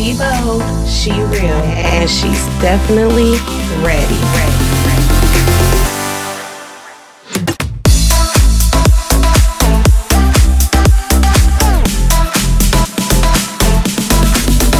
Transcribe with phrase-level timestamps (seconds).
[0.00, 3.32] She bold, she real, and she's definitely
[3.84, 4.16] ready.
[4.32, 4.56] ready.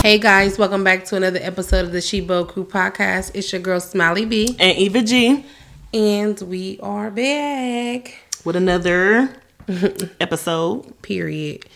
[0.00, 3.32] Hey guys, welcome back to another episode of the She Bold Crew podcast.
[3.34, 5.44] It's your girl Smiley B and Eva G,
[5.92, 9.36] and we are back with another
[10.18, 11.02] episode.
[11.02, 11.66] Period.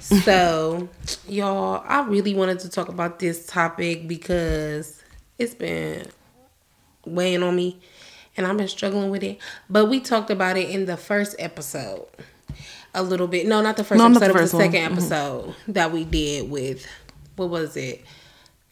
[0.00, 0.88] So,
[1.28, 5.02] y'all, I really wanted to talk about this topic because
[5.38, 6.06] it's been
[7.04, 7.80] weighing on me
[8.36, 9.38] and I've been struggling with it.
[9.68, 12.06] But we talked about it in the first episode
[12.94, 13.46] a little bit.
[13.46, 14.80] No, not the first no, episode, the first the second.
[14.80, 14.92] Mm-hmm.
[14.94, 15.72] episode mm-hmm.
[15.72, 16.86] that we did with
[17.36, 18.04] what was it?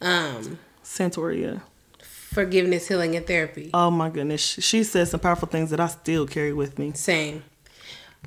[0.01, 1.61] Um Santoria.
[2.01, 3.69] Forgiveness, healing, and therapy.
[3.73, 4.41] Oh my goodness.
[4.41, 6.91] She said some powerful things that I still carry with me.
[6.93, 7.43] Same.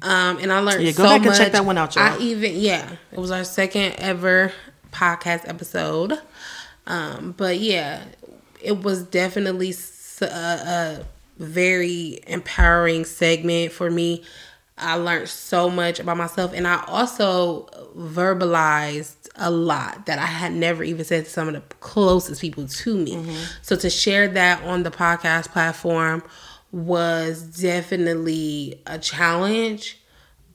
[0.02, 1.28] Um, and I learned yeah, go so back much.
[1.28, 2.04] and check that one out, y'all.
[2.04, 4.52] I even yeah, it was our second ever
[4.92, 6.18] podcast episode.
[6.86, 8.04] Um, but yeah,
[8.62, 9.74] it was definitely
[10.22, 11.04] a, a
[11.38, 14.24] very empowering segment for me.
[14.76, 20.52] I learned so much about myself, and I also verbalized a lot that I had
[20.52, 23.16] never even said to some of the closest people to me.
[23.16, 23.44] Mm-hmm.
[23.62, 26.22] So to share that on the podcast platform
[26.70, 29.98] was definitely a challenge,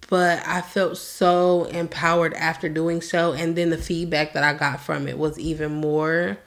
[0.10, 3.34] but I felt so empowered after doing so.
[3.34, 6.38] And then the feedback that I got from it was even more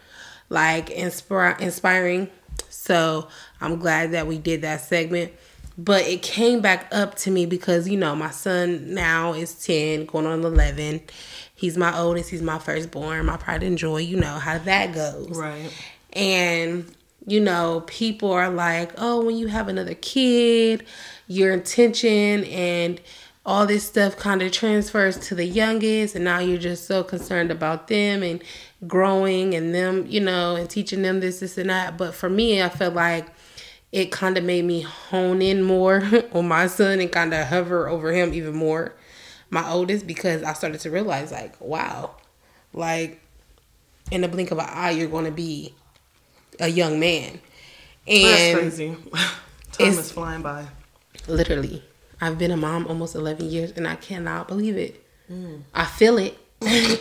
[0.48, 2.30] like inspire- inspiring.
[2.68, 3.28] So
[3.60, 5.32] I'm glad that we did that segment.
[5.78, 10.06] But it came back up to me because, you know, my son now is 10,
[10.06, 11.02] going on 11.
[11.54, 13.98] He's my oldest, he's my firstborn, my pride and joy.
[13.98, 15.36] You know how that goes.
[15.36, 15.70] Right.
[16.14, 16.95] And
[17.26, 20.84] you know, people are like, oh, when you have another kid,
[21.26, 23.00] your intention and
[23.44, 27.52] all this stuff kind of transfers to the youngest, and now you're just so concerned
[27.52, 28.42] about them and
[28.88, 31.96] growing and them, you know, and teaching them this, this, and that.
[31.96, 33.26] But for me, I felt like
[33.92, 37.88] it kind of made me hone in more on my son and kind of hover
[37.88, 38.94] over him even more,
[39.48, 42.16] my oldest, because I started to realize, like, wow,
[42.72, 43.20] like
[44.10, 45.74] in the blink of an eye, you're going to be
[46.60, 47.40] a young man.
[48.06, 48.96] And That's crazy.
[49.72, 50.66] Time is flying by.
[51.28, 51.82] Literally.
[52.20, 55.02] I've been a mom almost 11 years and I cannot believe it.
[55.30, 55.62] Mm.
[55.74, 56.38] I feel it.
[56.62, 56.98] I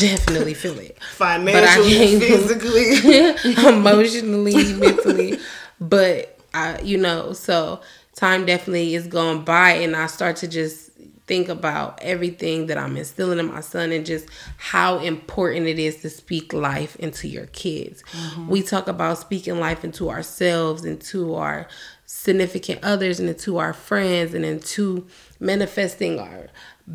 [0.00, 1.00] definitely feel it.
[1.02, 5.38] Financially, physically, emotionally, mentally.
[5.80, 7.80] But I, you know, so
[8.16, 10.87] time definitely is going by and I start to just
[11.28, 15.96] think about everything that I'm instilling in my son and just how important it is
[15.98, 18.02] to speak life into your kids.
[18.12, 18.48] Mm-hmm.
[18.48, 21.68] We talk about speaking life into ourselves, into our
[22.06, 25.06] significant others, and into our friends, and into
[25.38, 26.48] manifesting our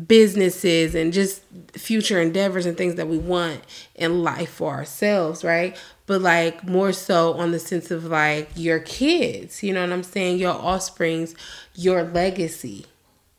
[0.08, 1.42] businesses and just
[1.74, 3.60] future endeavors and things that we want
[3.94, 5.80] in life for ourselves, right?
[6.06, 10.02] But like more so on the sense of like your kids, you know what I'm
[10.02, 10.38] saying?
[10.38, 11.36] Your offsprings,
[11.76, 12.86] your legacy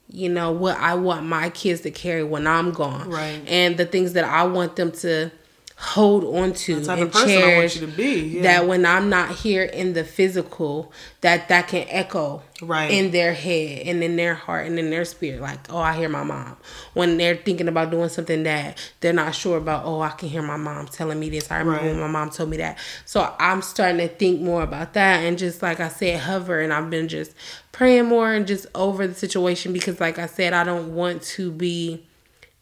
[0.10, 3.42] you know what I want my kids to carry when I'm gone, right?
[3.48, 5.32] And the things that I want them to
[5.78, 8.42] hold on to and cherish yeah.
[8.44, 12.90] that when I'm not here in the physical that that can echo right.
[12.90, 15.42] in their head and in their heart and in their spirit.
[15.42, 16.56] Like oh I hear my mom.
[16.94, 20.42] When they're thinking about doing something that they're not sure about oh I can hear
[20.42, 21.52] my mom telling me this.
[21.52, 21.92] I remember right.
[21.92, 22.78] when my mom told me that.
[23.04, 26.72] So I'm starting to think more about that and just like I said hover and
[26.72, 27.34] I've been just
[27.74, 31.52] praying more and just over the situation because like I said I don't want to
[31.52, 32.06] be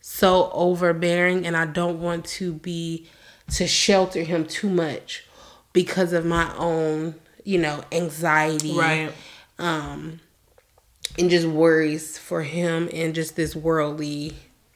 [0.06, 3.08] so overbearing and I don't want to be
[3.54, 5.26] to shelter him too much
[5.72, 7.16] because of my own,
[7.46, 8.78] you know, anxiety.
[8.78, 9.14] Right.
[9.58, 10.20] Um
[11.18, 14.34] and just worries for him in just this worldly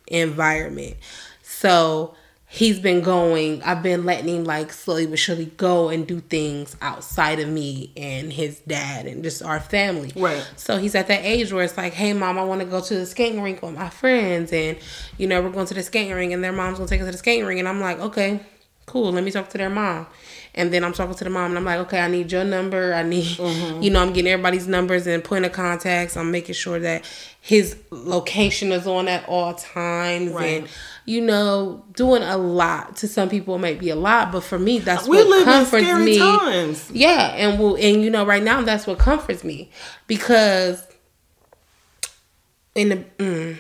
[0.08, 0.96] environment.
[1.44, 2.16] So
[2.50, 6.78] he's been going i've been letting him like slowly but surely go and do things
[6.82, 10.14] outside of me and his dad and just our family.
[10.16, 10.50] Right.
[10.56, 12.96] So he's at that age where it's like hey mom i want to go to
[12.96, 14.78] the skating rink with my friends and
[15.18, 17.12] you know we're going to the skating rink and their mom's gonna take us to
[17.12, 17.60] the skating rink.
[17.60, 18.40] And i'm like okay
[18.86, 20.08] cool let me talk to their mom
[20.58, 22.94] and then I'm talking to the mom and I'm like, okay, I need your number.
[22.94, 23.82] I need, mm-hmm.
[23.82, 26.18] you know, I'm getting everybody's numbers and point of contacts.
[26.18, 27.06] I'm making sure that
[27.40, 30.62] his location is on at all times right.
[30.62, 30.68] and,
[31.06, 32.98] you know, doing a lot.
[32.98, 35.94] To some people, it might be a lot, but for me, that's we what comforts
[36.00, 36.18] me.
[36.18, 36.90] Times.
[36.92, 39.70] Yeah, and we'll, and you know, right now, that's what comforts me
[40.08, 40.86] because
[42.74, 42.96] in the.
[43.20, 43.58] Mm,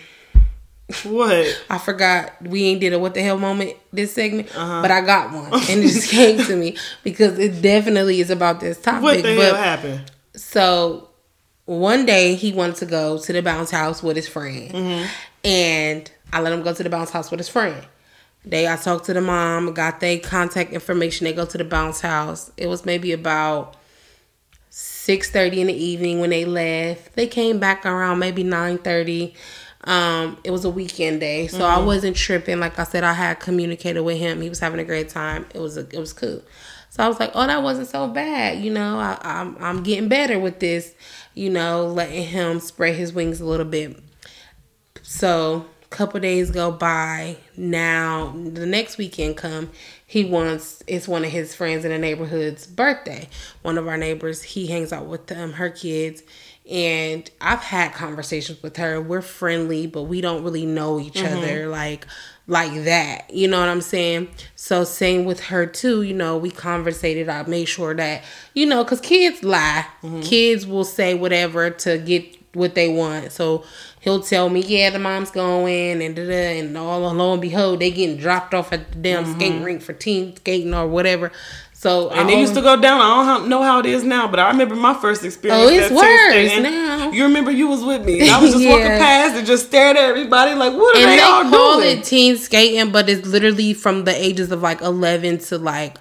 [1.03, 1.65] what?
[1.69, 4.81] I forgot we ain't did a what the hell moment this segment, uh-huh.
[4.81, 8.59] but I got one and it just came to me because it definitely is about
[8.59, 9.03] this topic.
[9.03, 10.11] What the but, hell happened?
[10.35, 11.09] So
[11.65, 15.05] one day he wanted to go to the bounce house with his friend, mm-hmm.
[15.43, 17.85] and I let him go to the bounce house with his friend.
[18.45, 21.25] They I talked to the mom, got their contact information.
[21.25, 22.49] They go to the bounce house.
[22.55, 23.75] It was maybe about
[24.69, 27.15] six thirty in the evening when they left.
[27.15, 29.35] They came back around maybe nine thirty.
[29.83, 31.81] Um, it was a weekend day, so mm-hmm.
[31.81, 32.59] I wasn't tripping.
[32.59, 34.41] Like I said, I had communicated with him.
[34.41, 35.45] He was having a great time.
[35.53, 36.41] It was a, it was cool.
[36.89, 38.59] So I was like, oh, that wasn't so bad.
[38.59, 40.93] You know, I, I'm I'm getting better with this.
[41.35, 43.99] You know, letting him spread his wings a little bit.
[45.03, 47.37] So a couple days go by.
[47.55, 49.69] Now the next weekend come.
[50.05, 53.29] He wants it's one of his friends in the neighborhood's birthday.
[53.61, 54.41] One of our neighbors.
[54.41, 56.23] He hangs out with them, her kids
[56.69, 59.01] and I've had conversations with her.
[59.01, 61.37] We're friendly, but we don't really know each mm-hmm.
[61.37, 62.05] other like
[62.47, 63.29] like that.
[63.33, 64.29] You know what I'm saying?
[64.55, 66.01] So same with her too.
[66.01, 67.29] You know, we conversated.
[67.29, 68.23] I made sure that
[68.53, 69.85] you know, cause kids lie.
[70.03, 70.21] Mm-hmm.
[70.21, 73.31] Kids will say whatever to get what they want.
[73.31, 73.63] So
[73.99, 77.91] he'll tell me, yeah, the mom's going, and da and all lo and behold, they
[77.91, 79.39] getting dropped off at the damn mm-hmm.
[79.39, 81.31] skate rink for teen skating or whatever.
[81.77, 82.99] So and I it used to go down.
[83.01, 85.63] I don't know how it is now, but I remember my first experience.
[85.63, 87.11] Oh, it's worse now.
[87.11, 88.71] You remember you was with me, and I was just yeah.
[88.71, 91.79] walking past and just stared at everybody like, "What are and they, they all call
[91.79, 95.99] doing?" it teen skating, but it's literally from the ages of like eleven to like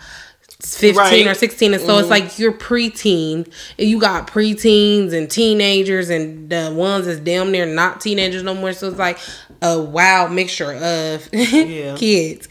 [0.62, 1.26] 15 right.
[1.26, 2.00] or 16 and so mm-hmm.
[2.00, 3.46] it's like you're preteen
[3.76, 8.72] you got preteens and teenagers and the ones that's damn near not teenagers no more
[8.72, 9.18] so it's like
[9.60, 11.94] a wild mixture of yeah.
[11.96, 12.48] kids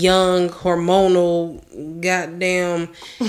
[0.00, 1.60] young hormonal
[2.00, 2.88] goddamn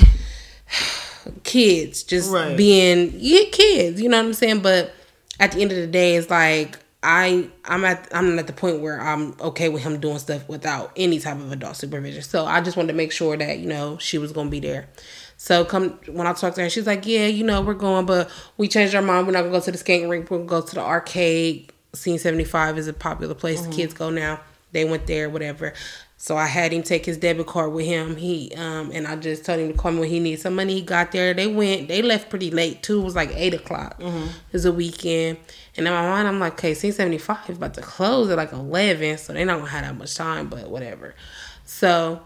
[1.44, 2.58] kids just right.
[2.58, 4.94] being yeah, kids you know what i'm saying but
[5.40, 8.82] at the end of the day it's like i i'm at i'm at the point
[8.82, 12.62] where i'm okay with him doing stuff without any type of adult supervision so i
[12.62, 14.88] just wanted to make sure that you know she was gonna be there
[15.42, 18.30] so come when I talked to her, she's like, "Yeah, you know, we're going, but
[18.58, 19.26] we changed our mind.
[19.26, 20.30] We're not gonna go to the skating rink.
[20.30, 21.72] We're gonna go to the arcade.
[21.94, 23.62] Scene seventy five is a popular place.
[23.62, 23.70] Mm-hmm.
[23.70, 24.42] The kids go now.
[24.74, 25.74] They went there, whatever.
[26.22, 28.18] So I had him take his debit card with him.
[28.18, 30.74] He um and I just told him to call me when he needs some money.
[30.74, 31.34] He got there.
[31.34, 31.88] They went.
[31.88, 33.00] They left pretty late too.
[33.00, 33.98] It was like eight o'clock.
[34.02, 34.28] Mm-hmm.
[34.28, 35.38] It was a weekend.
[35.78, 38.52] And in my mind, I'm like, okay, Scene seventy five about to close at like
[38.52, 40.50] eleven, so they're not gonna have that much time.
[40.50, 41.16] But whatever.
[41.64, 42.22] So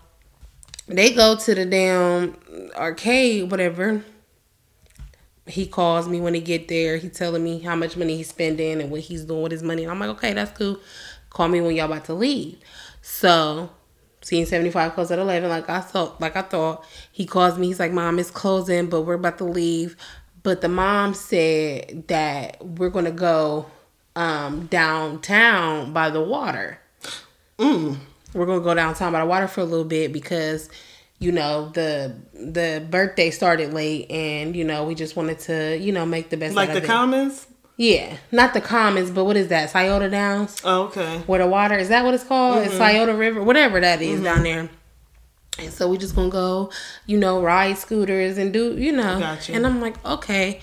[0.88, 2.36] they go to the damn
[2.76, 4.04] arcade, whatever.
[5.46, 6.98] He calls me when he get there.
[6.98, 9.84] He telling me how much money he's spending and what he's doing with his money.
[9.84, 10.80] And I'm like, okay, that's cool.
[11.30, 12.58] Call me when y'all about to leave.
[13.04, 13.70] So
[14.24, 17.80] Scene 75 closed at 11 like I thought like I thought he calls me he's
[17.80, 19.98] like mom it's closing but we're about to leave
[20.44, 23.66] but the mom said that we're going to go
[24.16, 26.80] um, downtown by the water
[27.58, 27.98] mm.
[28.34, 30.70] we're going to go downtown by the water for a little bit because
[31.20, 35.92] you know the the birthday started late and you know we just wanted to you
[35.92, 36.68] know make the best of it.
[36.68, 39.70] like the commons yeah, not the commons, but what is that?
[39.70, 40.62] Scioto Downs.
[40.64, 41.20] Oh, okay.
[41.26, 42.58] Where the water is that what it's called?
[42.58, 42.68] Mm-hmm.
[42.68, 44.24] It's Scioto River, whatever that is mm-hmm.
[44.24, 44.70] down there.
[45.60, 46.72] And so we just gonna go,
[47.06, 49.20] you know, ride scooters and do, you know.
[49.20, 49.54] Gotcha.
[49.54, 50.62] And I'm like, okay,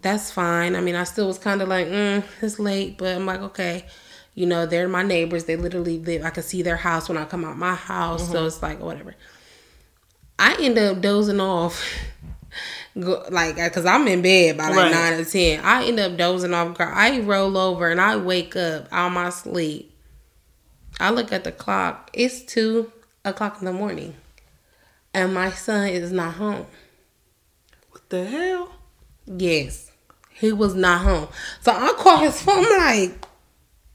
[0.00, 0.76] that's fine.
[0.76, 3.86] I mean, I still was kind of like, mm, it's late, but I'm like, okay,
[4.34, 5.44] you know, they're my neighbors.
[5.44, 6.24] They literally live.
[6.24, 8.32] I can see their house when I come out my house, mm-hmm.
[8.32, 9.14] so it's like whatever.
[10.38, 11.82] I end up dozing off
[12.98, 14.90] go like uh, because I'm in bed by like right.
[14.90, 15.60] nine or ten.
[15.60, 16.76] I end up dozing off.
[16.80, 19.94] I roll over and I wake up out my sleep.
[20.98, 22.10] I look at the clock.
[22.12, 22.92] It's two
[23.24, 24.14] o'clock in the morning,
[25.14, 26.66] and my son is not home.
[27.90, 28.72] What the hell?
[29.26, 29.90] Yes,
[30.30, 31.28] he was not home.
[31.60, 32.64] So I call his phone.
[32.64, 33.26] I'm like,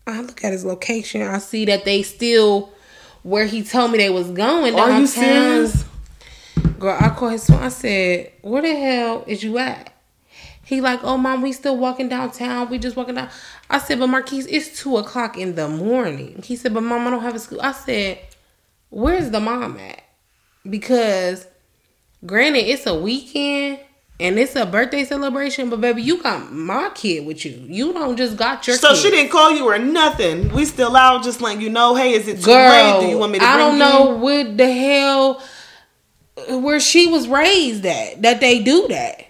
[0.07, 1.21] I look at his location.
[1.21, 2.71] I see that they still
[3.23, 4.75] where he told me they was going.
[4.75, 5.83] Are you serious?
[6.85, 7.63] Girl, I called his phone.
[7.63, 9.91] I said, "Where the hell is you at?"
[10.63, 12.69] He like, "Oh, mom, we still walking downtown.
[12.69, 13.29] We just walking down."
[13.71, 17.09] I said, "But Marquise, it's two o'clock in the morning." He said, "But mom, I
[17.09, 18.19] don't have a school." I said,
[18.91, 20.03] "Where's the mom at?"
[20.69, 21.47] Because,
[22.23, 23.79] granted, it's a weekend
[24.19, 27.65] and it's a birthday celebration, but baby, you got my kid with you.
[27.67, 28.77] You don't just got your.
[28.77, 28.97] So kid.
[28.97, 30.53] she didn't call you or nothing.
[30.53, 33.01] We still out, just letting you know, hey, is it too Girl, late?
[33.01, 33.45] Do you want me to?
[33.45, 35.41] I don't know what the hell
[36.49, 39.25] where she was raised at that they do that.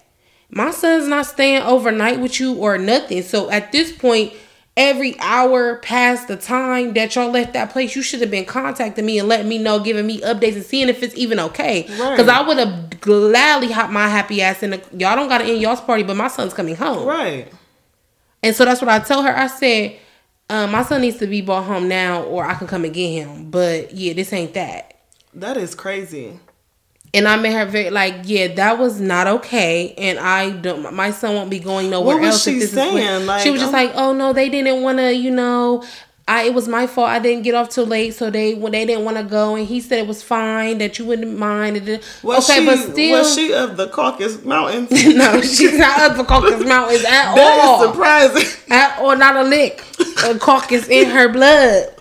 [0.49, 3.21] My son's not staying overnight with you or nothing.
[3.23, 4.33] So at this point,
[4.77, 9.05] every hour past the time that y'all left that place, you should have been contacting
[9.05, 11.83] me and letting me know, giving me updates and seeing if it's even okay.
[11.83, 12.29] Because right.
[12.29, 15.81] I would have gladly hopped my happy ass in the y'all don't gotta end y'all's
[15.81, 17.07] party, but my son's coming home.
[17.07, 17.51] Right.
[18.43, 19.35] And so that's what I tell her.
[19.35, 19.97] I said,
[20.49, 23.09] um, my son needs to be brought home now or I can come and get
[23.09, 23.49] him.
[23.49, 24.99] But yeah, this ain't that.
[25.33, 26.39] That is crazy.
[27.15, 30.93] And I made her very like, yeah, that was not okay, and I don't.
[30.93, 32.43] My son won't be going nowhere what else.
[32.43, 33.25] She saying?
[33.25, 35.83] Like, she was just like, oh no, they didn't want to, you know.
[36.27, 37.09] I it was my fault.
[37.09, 39.67] I didn't get off too late, so they when they didn't want to go, and
[39.67, 41.75] he said it was fine that you wouldn't mind.
[42.23, 44.89] Was okay, she, but still, was she of the Caucasus Mountains?
[45.15, 47.77] no, she's not of the Caucasus Mountains at that all.
[47.77, 48.71] That is surprising.
[48.71, 49.83] At all, not a lick
[50.25, 51.94] of Caucasus in her blood.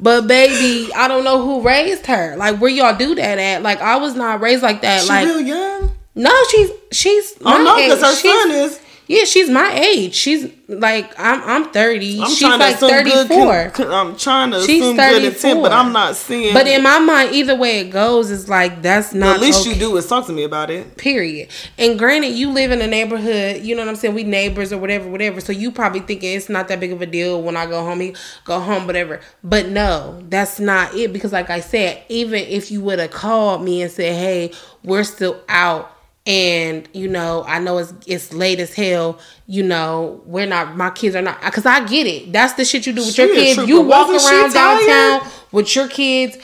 [0.00, 2.36] But baby, I don't know who raised her.
[2.36, 3.62] Like where y'all do that at?
[3.62, 5.02] Like I was not raised like that.
[5.02, 5.90] She like real young.
[6.14, 7.34] No, she's she's.
[7.44, 8.80] Oh no, because her she's, son is.
[9.08, 10.14] Yeah, she's my age.
[10.14, 11.42] She's like I'm.
[11.42, 12.20] I'm thirty.
[12.20, 13.72] I'm she's like thirty four.
[13.90, 15.18] I'm trying to she's assume 34.
[15.18, 16.52] good intent, but I'm not seeing.
[16.52, 19.36] But in my mind, either way it goes, is like that's not.
[19.36, 19.70] at least okay.
[19.70, 20.98] you do is talk to me about it.
[20.98, 21.48] Period.
[21.78, 23.62] And granted, you live in a neighborhood.
[23.62, 24.14] You know what I'm saying?
[24.14, 25.40] We neighbors or whatever, whatever.
[25.40, 28.00] So you probably thinking it's not that big of a deal when I go home.
[28.00, 29.20] He Go home, whatever.
[29.42, 31.14] But no, that's not it.
[31.14, 34.52] Because like I said, even if you would have called me and said, "Hey,
[34.84, 35.94] we're still out."
[36.28, 40.90] And you know i know it's it's late as hell you know we're not my
[40.90, 42.32] kids are not because i get it.
[42.32, 43.68] That's the shit you do with she your kids.
[43.68, 46.36] you walk around downtown with your kids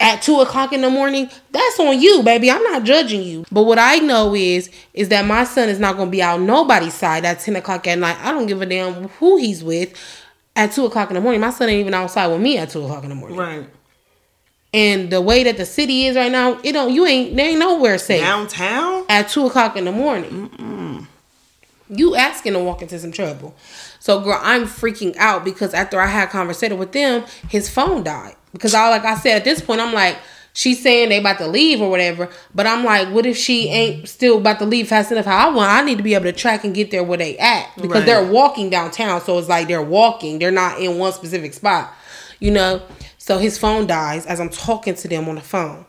[0.00, 1.30] at two o'clock in the morning.
[1.52, 2.50] That's on you baby.
[2.50, 3.44] I'm not judging you.
[3.52, 6.40] But what i know is is that my son is not going to be out
[6.40, 8.16] nobody's side at 10 o'clock at night.
[8.20, 9.94] I don't give a damn who he's with
[10.56, 11.40] at two o'clock in the morning.
[11.40, 13.38] My son ain't even outside with me at two o'clock in the morning.
[13.38, 13.66] Right
[14.72, 17.58] and the way that the city is right now, it don't you ain't there ain't
[17.58, 20.48] nowhere safe downtown at two o'clock in the morning.
[20.48, 21.06] Mm-mm.
[21.88, 23.54] You asking to walk into some trouble.
[23.98, 28.36] So girl, I'm freaking out because after I had conversation with them, his phone died.
[28.52, 30.18] Because I like I said at this point, I'm like,
[30.52, 32.28] she's saying they about to leave or whatever.
[32.54, 35.26] But I'm like, what if she ain't still about to leave fast enough?
[35.26, 37.36] How I want, I need to be able to track and get there where they
[37.38, 38.06] at because right.
[38.06, 39.20] they're walking downtown.
[39.20, 40.38] So it's like they're walking.
[40.38, 41.92] They're not in one specific spot,
[42.38, 42.82] you know.
[43.20, 45.84] So his phone dies as I'm talking to them on the phone.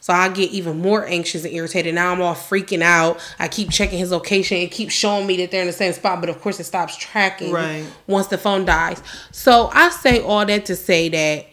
[0.00, 1.96] So I get even more anxious and irritated.
[1.96, 3.18] Now I'm all freaking out.
[3.40, 4.58] I keep checking his location.
[4.58, 6.96] It keeps showing me that they're in the same spot, but of course it stops
[6.96, 7.84] tracking right.
[8.06, 9.02] once the phone dies.
[9.32, 11.46] So I say all that to say that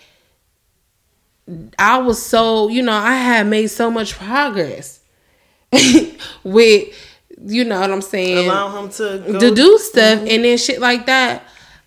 [1.79, 4.99] I was so, you know, I had made so much progress
[6.43, 6.95] with,
[7.43, 8.45] you know what I'm saying?
[8.45, 10.27] Allow him to, to do stuff mm-hmm.
[10.27, 11.43] and then shit like that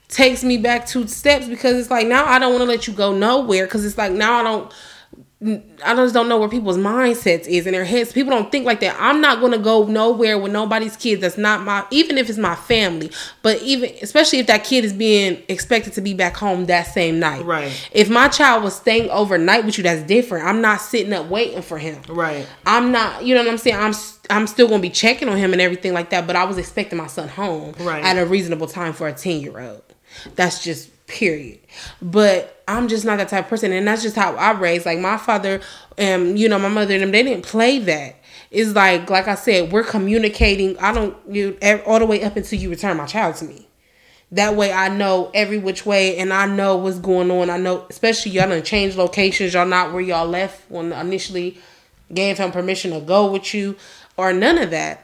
[0.08, 2.92] takes me back two steps because it's like now I don't want to let you
[2.92, 4.72] go nowhere because it's like now I don't
[5.84, 8.10] I just don't know where people's mindsets is in their heads.
[8.10, 8.96] People don't think like that.
[8.98, 11.20] I'm not gonna go nowhere with nobody's kids.
[11.20, 13.10] That's not my even if it's my family.
[13.42, 17.20] But even especially if that kid is being expected to be back home that same
[17.20, 17.44] night.
[17.44, 17.70] Right.
[17.92, 20.46] If my child was staying overnight with you, that's different.
[20.46, 22.00] I'm not sitting up waiting for him.
[22.08, 22.46] Right.
[22.64, 23.22] I'm not.
[23.22, 23.76] You know what I'm saying?
[23.76, 23.92] I'm.
[24.30, 26.26] I'm still gonna be checking on him and everything like that.
[26.26, 28.02] But I was expecting my son home right.
[28.02, 29.82] at a reasonable time for a ten year old.
[30.34, 31.60] That's just period.
[32.02, 34.86] But I'm just not that type of person, and that's just how I raised.
[34.86, 35.60] Like my father,
[35.96, 38.16] and you know, my mother and them, they didn't play that.
[38.50, 40.78] It's like, like I said, we're communicating.
[40.78, 41.56] I don't you
[41.86, 43.68] all the way up until you return my child to me.
[44.32, 47.48] That way, I know every which way, and I know what's going on.
[47.48, 49.54] I know, especially y'all done change locations.
[49.54, 51.58] Y'all not where y'all left when initially
[52.12, 53.76] gave him permission to go with you,
[54.16, 55.02] or none of that.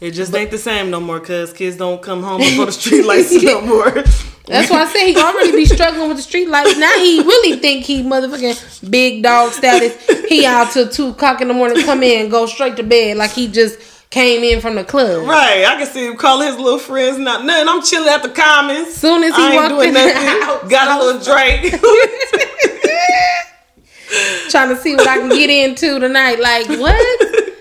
[0.00, 2.72] It just but, ain't the same no more because kids don't come home before the
[2.72, 4.04] street lights no more.
[4.48, 6.78] That's why I say he already be struggling with the street lights.
[6.78, 9.94] Now he really think he motherfucking big dog status.
[10.28, 13.30] He out till two o'clock in the morning, come in, go straight to bed like
[13.30, 13.78] he just
[14.10, 15.26] came in from the club.
[15.26, 15.64] Right.
[15.66, 17.18] I can see him calling his little friends.
[17.18, 17.68] Not nothing.
[17.68, 18.94] I'm chilling at the commons.
[18.94, 21.74] Soon as he walked in the house, got a little drink.
[24.48, 26.40] Trying to see what I can get into tonight.
[26.40, 27.57] Like what?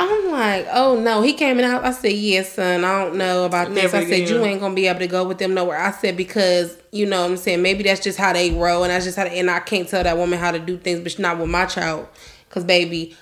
[0.00, 1.22] I'm like, oh no.
[1.22, 1.84] He came in out.
[1.84, 2.84] I said, yes, son.
[2.84, 3.92] I don't know about this.
[3.92, 5.78] Never I said, you ain't gonna be able to go with them nowhere.
[5.78, 8.92] I said because you know what I'm saying maybe that's just how they roll, and
[8.92, 9.24] that's just how.
[9.24, 11.48] They, and I can't tell that woman how to do things, but she's not with
[11.48, 12.08] my child,
[12.48, 13.16] because baby.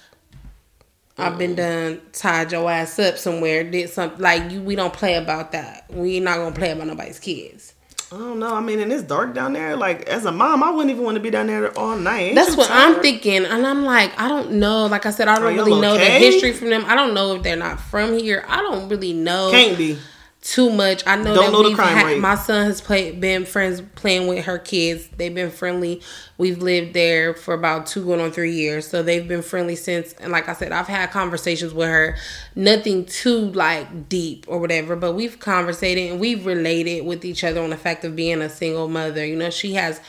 [1.19, 1.57] I've been mm.
[1.57, 4.61] done tied your ass up somewhere, did something like you.
[4.61, 5.87] We don't play about that.
[5.89, 7.73] We not gonna play about nobody's kids.
[8.13, 8.55] I don't know.
[8.55, 9.77] I mean, and it's dark down there.
[9.77, 12.37] Like as a mom, I wouldn't even want to be down there all night.
[12.37, 12.97] That's what tired?
[12.97, 14.87] I'm thinking, and I'm like, I don't know.
[14.87, 16.19] Like I said, I don't Are really know okay?
[16.19, 16.85] the history from them.
[16.87, 18.45] I don't know if they're not from here.
[18.47, 19.51] I don't really know.
[19.51, 19.99] Can't be
[20.47, 21.03] too much.
[21.09, 24.45] I know Don't that know we've had, my son has played been friends playing with
[24.45, 25.09] her kids.
[25.09, 26.03] They've been friendly.
[26.39, 28.87] We've lived there for about two going on three years.
[28.87, 32.17] So they've been friendly since and like I said, I've had conversations with her.
[32.55, 37.61] Nothing too like deep or whatever, but we've conversated and we've related with each other
[37.61, 39.27] on the fact of being a single mother.
[39.27, 40.01] You know, she has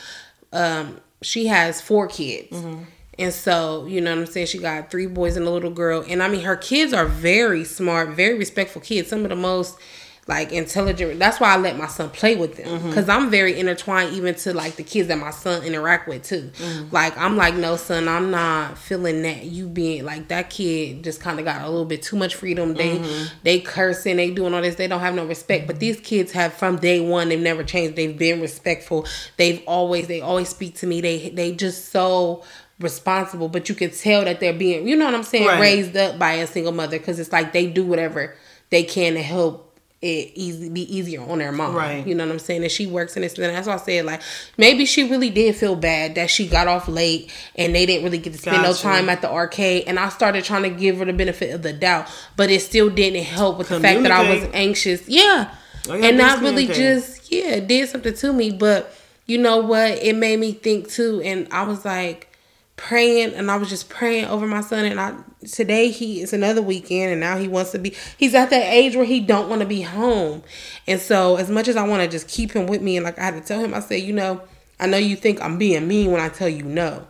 [0.54, 2.56] um she has four kids.
[2.56, 2.84] Mm-hmm.
[3.18, 4.46] And so, you know what I'm saying?
[4.46, 6.06] She got three boys and a little girl.
[6.08, 9.10] And I mean, her kids are very smart, very respectful kids.
[9.10, 9.80] Some of the most
[10.28, 11.20] like intelligent.
[11.20, 13.12] That's why I let my son play with them because mm-hmm.
[13.12, 16.52] I'm very intertwined even to like the kids that my son interact with too.
[16.54, 16.94] Mm-hmm.
[16.94, 21.22] Like I'm like, no son, I'm not feeling that you being like that kid just
[21.22, 22.74] kind of got a little bit too much freedom.
[22.74, 23.38] They mm-hmm.
[23.44, 25.66] they cursing, they doing all this, they don't have no respect.
[25.66, 27.96] But these kids have from day one, they've never changed.
[27.96, 29.08] They've been respectful.
[29.38, 31.00] They've always they always speak to me.
[31.00, 32.44] They they just so
[32.80, 35.60] responsible, but you can tell that they're being, you know what I'm saying, right.
[35.60, 38.36] raised up by a single mother because it's like they do whatever
[38.70, 39.67] they can to help
[40.00, 41.76] it easy be easier on their mom.
[41.76, 42.06] Right.
[42.06, 42.62] You know what I'm saying?
[42.62, 44.22] And she works in this and that's why I said like
[44.56, 48.20] maybe she really did feel bad that she got off late and they didn't really
[48.20, 48.68] get to spend gotcha.
[48.68, 49.86] no time at the arcade.
[49.88, 52.08] And I started trying to give her the benefit of the doubt.
[52.36, 55.08] But it still didn't help with the fact that I was anxious.
[55.10, 55.54] Yeah.
[55.90, 58.52] Oh, and not really just yeah, did something to me.
[58.52, 58.94] But
[59.26, 60.04] you know what?
[60.04, 62.27] It made me think too, and I was like
[62.78, 65.16] praying and I was just praying over my son and I
[65.52, 68.96] today he is another weekend and now he wants to be he's at that age
[68.96, 70.44] where he don't want to be home.
[70.88, 73.20] And so as much as I want to just keep him with me and like
[73.20, 74.42] I had to tell him I said, you know,
[74.80, 77.08] I know you think I'm being mean when I tell you no.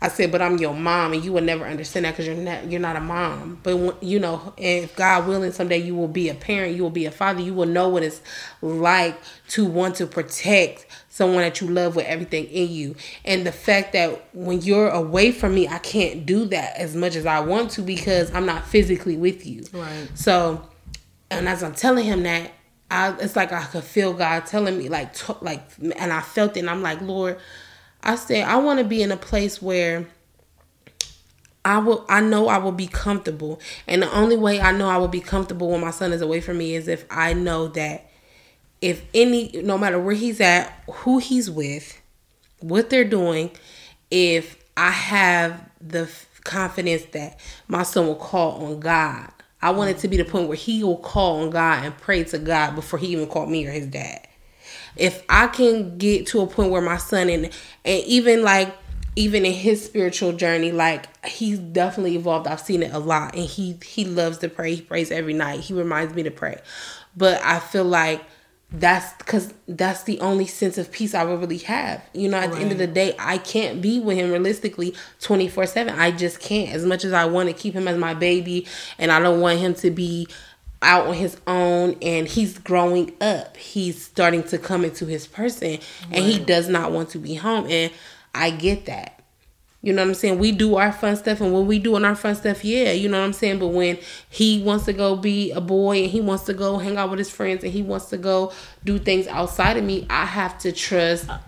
[0.00, 2.70] I said, but I'm your mom, and you will never understand that because you're not
[2.70, 3.58] you're not a mom.
[3.64, 6.90] But when, you know, if God willing, someday you will be a parent, you will
[6.90, 8.20] be a father, you will know what it's
[8.62, 12.94] like to want to protect someone that you love with everything in you.
[13.24, 17.16] And the fact that when you're away from me, I can't do that as much
[17.16, 19.64] as I want to because I'm not physically with you.
[19.72, 20.08] Right.
[20.14, 20.62] So,
[21.28, 22.52] and as I'm telling him that,
[22.90, 25.62] I it's like I could feel God telling me like t- like
[25.96, 27.38] and I felt it and I'm like, Lord,
[28.02, 30.06] I said I want to be in a place where
[31.64, 33.60] I will I know I will be comfortable.
[33.86, 36.40] And the only way I know I will be comfortable when my son is away
[36.40, 38.08] from me is if I know that
[38.80, 42.00] if any no matter where he's at who he's with
[42.60, 43.50] what they're doing
[44.10, 46.08] if i have the
[46.44, 50.48] confidence that my son will call on god i want it to be the point
[50.48, 53.66] where he will call on god and pray to god before he even called me
[53.66, 54.27] or his dad
[54.96, 57.44] if i can get to a point where my son and
[57.84, 58.74] and even like
[59.16, 63.44] even in his spiritual journey like he's definitely evolved i've seen it a lot and
[63.44, 66.58] he he loves to pray he prays every night he reminds me to pray
[67.16, 68.22] but i feel like
[68.70, 72.04] that's because that's the only sense of peace I will really have.
[72.12, 72.56] You know, at right.
[72.56, 75.98] the end of the day, I can't be with him realistically 24 7.
[75.98, 76.70] I just can't.
[76.74, 78.66] As much as I want to keep him as my baby
[78.98, 80.28] and I don't want him to be
[80.82, 85.70] out on his own and he's growing up, he's starting to come into his person
[85.70, 85.80] right.
[86.12, 87.66] and he does not want to be home.
[87.68, 87.92] And
[88.34, 89.18] I get that.
[89.80, 90.40] You know what I'm saying?
[90.40, 93.20] We do our fun stuff, and when we doing our fun stuff, yeah, you know
[93.20, 93.60] what I'm saying.
[93.60, 93.96] But when
[94.28, 97.20] he wants to go be a boy and he wants to go hang out with
[97.20, 98.52] his friends and he wants to go
[98.84, 101.38] do things outside of me, I have to trust uh,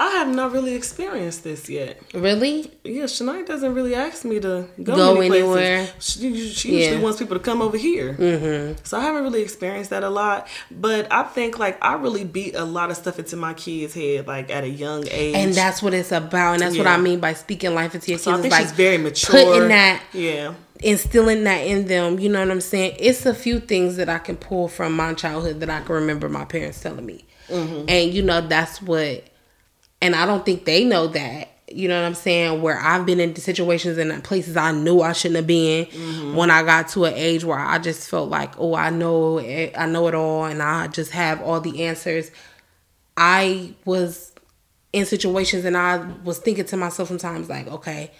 [0.00, 2.00] I have not really experienced this yet.
[2.14, 2.72] Really?
[2.84, 5.86] Yeah, Shania doesn't really ask me to go, go anywhere.
[5.98, 7.00] She, she usually yeah.
[7.02, 8.14] wants people to come over here.
[8.14, 8.82] Mm-hmm.
[8.82, 10.48] So I haven't really experienced that a lot.
[10.70, 14.26] But I think like I really beat a lot of stuff into my kids' head
[14.26, 15.34] like at a young age.
[15.34, 16.54] And that's what it's about.
[16.54, 16.84] And that's yeah.
[16.84, 18.38] what I mean by speaking life into your so kids.
[18.38, 19.44] I think like she's very mature.
[19.44, 20.02] Putting that.
[20.14, 22.18] Yeah instilling that in them.
[22.18, 22.96] You know what I'm saying?
[22.98, 26.30] It's a few things that I can pull from my childhood that I can remember
[26.30, 27.26] my parents telling me.
[27.48, 27.84] Mm-hmm.
[27.86, 29.29] And you know, that's what
[30.00, 31.48] and I don't think they know that.
[31.72, 32.62] You know what I'm saying?
[32.62, 36.34] Where I've been in situations and places I knew I shouldn't have been mm-hmm.
[36.34, 39.74] when I got to an age where I just felt like, oh, I know, it,
[39.78, 42.32] I know it all, and I just have all the answers.
[43.16, 44.32] I was
[44.92, 48.10] in situations and I was thinking to myself sometimes, like, okay,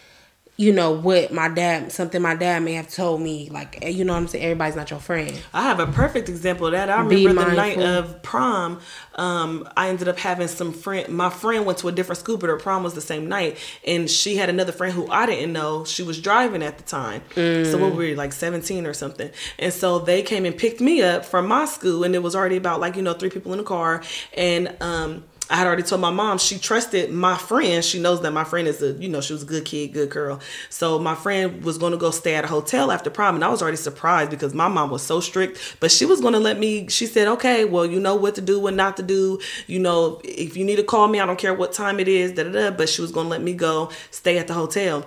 [0.61, 4.05] you know what my dad something my dad may have told me like eh, you
[4.05, 4.45] know what i'm saying?
[4.45, 5.41] Everybody's not your friend.
[5.55, 6.91] I have a perfect example of that.
[6.91, 8.79] I remember the night of prom
[9.15, 12.51] um, i ended up having some friend my friend went to a different school but
[12.51, 15.87] her prom was the same night and she had another friend who i didn't know.
[15.87, 17.23] She was driving at the time.
[17.35, 17.71] Mm.
[17.71, 19.31] so we were like 17 or something?
[19.59, 22.57] And so they came and picked me up from my school and it was already
[22.57, 24.03] about like you know three people in the car
[24.35, 27.85] and um I had already told my mom she trusted my friend.
[27.85, 30.09] She knows that my friend is a, you know, she was a good kid, good
[30.09, 30.39] girl.
[30.69, 33.49] So my friend was going to go stay at a hotel after prom, and I
[33.49, 35.77] was already surprised because my mom was so strict.
[35.81, 36.89] But she was going to let me.
[36.89, 39.41] She said, "Okay, well, you know what to do, what not to do.
[39.67, 42.33] You know, if you need to call me, I don't care what time it is."
[42.33, 42.71] Da da da.
[42.71, 45.05] But she was going to let me go stay at the hotel.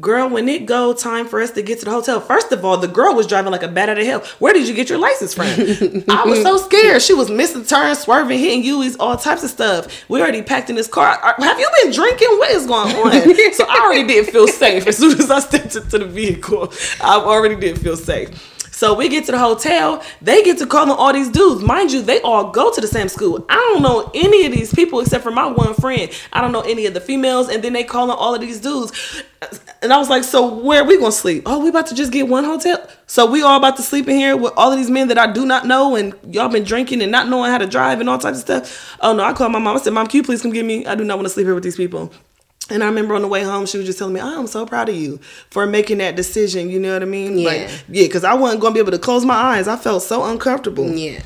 [0.00, 2.78] Girl, when it go time for us to get to the hotel, first of all,
[2.78, 4.20] the girl was driving like a bat out of hell.
[4.38, 5.44] Where did you get your license from?
[6.08, 7.02] I was so scared.
[7.02, 10.08] She was missing turns, swerving, hitting U's, all types of stuff.
[10.08, 11.18] We already packed in this car.
[11.38, 12.28] Have you been drinking?
[12.38, 13.12] What is going on?
[13.52, 16.72] so I already didn't feel safe as soon as I stepped into the vehicle.
[17.02, 18.30] I already didn't feel safe.
[18.82, 20.02] So we get to the hotel.
[20.20, 21.62] They get to call on all these dudes.
[21.62, 23.46] Mind you, they all go to the same school.
[23.48, 26.10] I don't know any of these people except for my one friend.
[26.32, 27.48] I don't know any of the females.
[27.48, 29.22] And then they call on all of these dudes
[29.82, 31.44] and I was like, so where are we gonna sleep?
[31.46, 32.84] Oh, we about to just get one hotel.
[33.06, 35.32] So we all about to sleep in here with all of these men that I
[35.32, 38.18] do not know, and y'all been drinking and not knowing how to drive and all
[38.18, 38.96] types of stuff.
[39.00, 39.76] Oh no, I called my mom.
[39.76, 40.86] I said, Mom, can you please come get me?
[40.86, 42.12] I do not want to sleep here with these people.
[42.70, 44.64] And I remember on the way home, she was just telling me, oh, "I'm so
[44.64, 45.18] proud of you
[45.50, 47.38] for making that decision." You know what I mean?
[47.38, 49.68] Yeah, like, yeah, because I wasn't going to be able to close my eyes.
[49.68, 50.88] I felt so uncomfortable.
[50.90, 51.22] Yeah.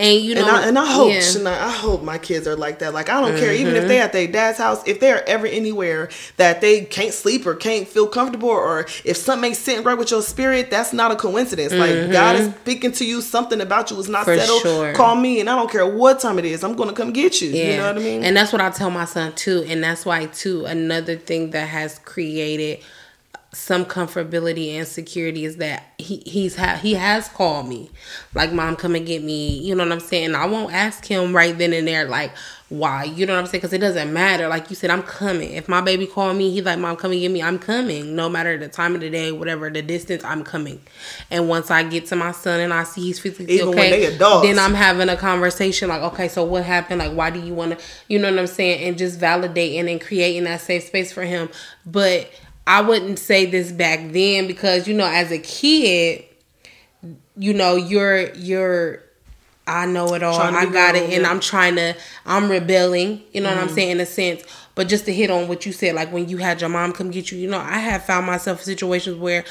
[0.00, 1.66] And you know, and I, and I hope, yeah.
[1.66, 2.94] I hope my kids are like that.
[2.94, 3.40] Like I don't mm-hmm.
[3.40, 3.88] care, even if mm-hmm.
[3.88, 7.88] they at their dad's house, if they're ever anywhere that they can't sleep or can't
[7.88, 11.72] feel comfortable, or if something ain't sitting right with your spirit, that's not a coincidence.
[11.72, 12.02] Mm-hmm.
[12.02, 14.62] Like God is speaking to you, something about you is not For settled.
[14.62, 14.94] Sure.
[14.94, 16.62] Call me, and I don't care what time it is.
[16.62, 17.48] I'm gonna come get you.
[17.48, 17.64] Yeah.
[17.64, 18.24] You know what I mean?
[18.24, 19.64] And that's what I tell my son too.
[19.66, 22.84] And that's why too another thing that has created
[23.52, 27.90] some comfortability and security is that he he's ha- he has called me.
[28.34, 30.34] Like mom come and get me you know what i'm saying?
[30.34, 32.32] I won't ask him right then and there like
[32.68, 33.04] why?
[33.04, 33.60] You know what i'm saying?
[33.60, 34.48] Because it doesn't matter.
[34.48, 35.54] Like you said i'm coming.
[35.54, 38.14] If my baby called me he's like mom come and get me i'm coming.
[38.14, 40.82] No matter the time of the day whatever the distance i'm coming.
[41.30, 44.58] And once i get to my son and i see he's physically Even okay then
[44.58, 46.98] i'm having a conversation like okay so what happened?
[46.98, 48.86] Like why do you want to you know what i'm saying?
[48.86, 51.48] And just validating and creating that safe space for him.
[51.86, 52.30] But
[52.68, 56.22] I wouldn't say this back then because you know as a kid,
[57.34, 59.02] you know you're you're
[59.66, 60.38] I know it all.
[60.38, 61.94] I got it, and I'm trying to.
[62.26, 63.22] I'm rebelling.
[63.32, 63.56] You know mm-hmm.
[63.56, 63.74] what I'm mm-hmm.
[63.74, 64.42] saying in a sense.
[64.74, 67.10] But just to hit on what you said, like when you had your mom come
[67.10, 69.44] get you, you know, I have found myself in situations where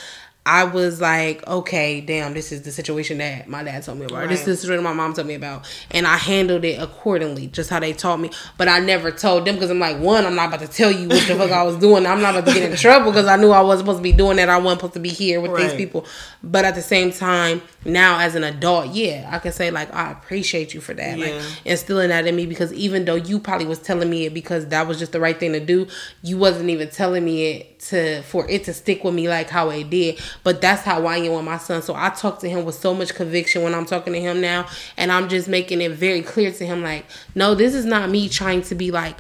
[0.47, 4.19] I was like, okay, damn, this is the situation that my dad told me about.
[4.19, 4.29] Right.
[4.29, 5.69] This is the situation my mom told me about.
[5.91, 8.31] And I handled it accordingly, just how they taught me.
[8.57, 11.10] But I never told them because I'm like, one, I'm not about to tell you
[11.10, 12.05] what the fuck I was doing.
[12.05, 14.13] I'm not about to get in trouble because I knew I wasn't supposed to be
[14.13, 14.47] doing that.
[14.47, 15.63] I wasn't supposed to be here with right.
[15.63, 16.05] these people.
[16.41, 20.12] But at the same time, now as an adult, yeah, I can say like I
[20.13, 21.17] appreciate you for that.
[21.17, 21.25] Yeah.
[21.25, 24.67] Like instilling that in me because even though you probably was telling me it because
[24.67, 25.88] that was just the right thing to do,
[26.21, 29.69] you wasn't even telling me it to for it to stick with me like how
[29.69, 30.19] it did.
[30.43, 31.81] But that's how I am with my son.
[31.81, 34.67] So I talk to him with so much conviction when I'm talking to him now.
[34.97, 38.29] And I'm just making it very clear to him like, no, this is not me
[38.29, 39.17] trying to be like,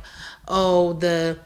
[0.47, 1.39] oh, the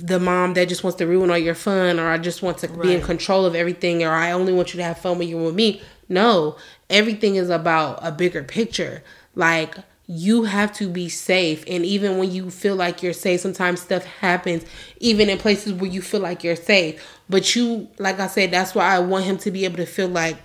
[0.00, 2.68] the mom that just wants to ruin all your fun or I just want to
[2.68, 2.82] right.
[2.82, 5.44] be in control of everything or I only want you to have fun when you're
[5.44, 5.82] with me.
[6.08, 6.56] No,
[6.90, 9.02] everything is about a bigger picture.
[9.36, 11.64] Like you have to be safe.
[11.66, 14.64] And even when you feel like you're safe, sometimes stuff happens,
[14.98, 17.02] even in places where you feel like you're safe.
[17.28, 20.08] But you, like I said, that's why I want him to be able to feel
[20.08, 20.36] like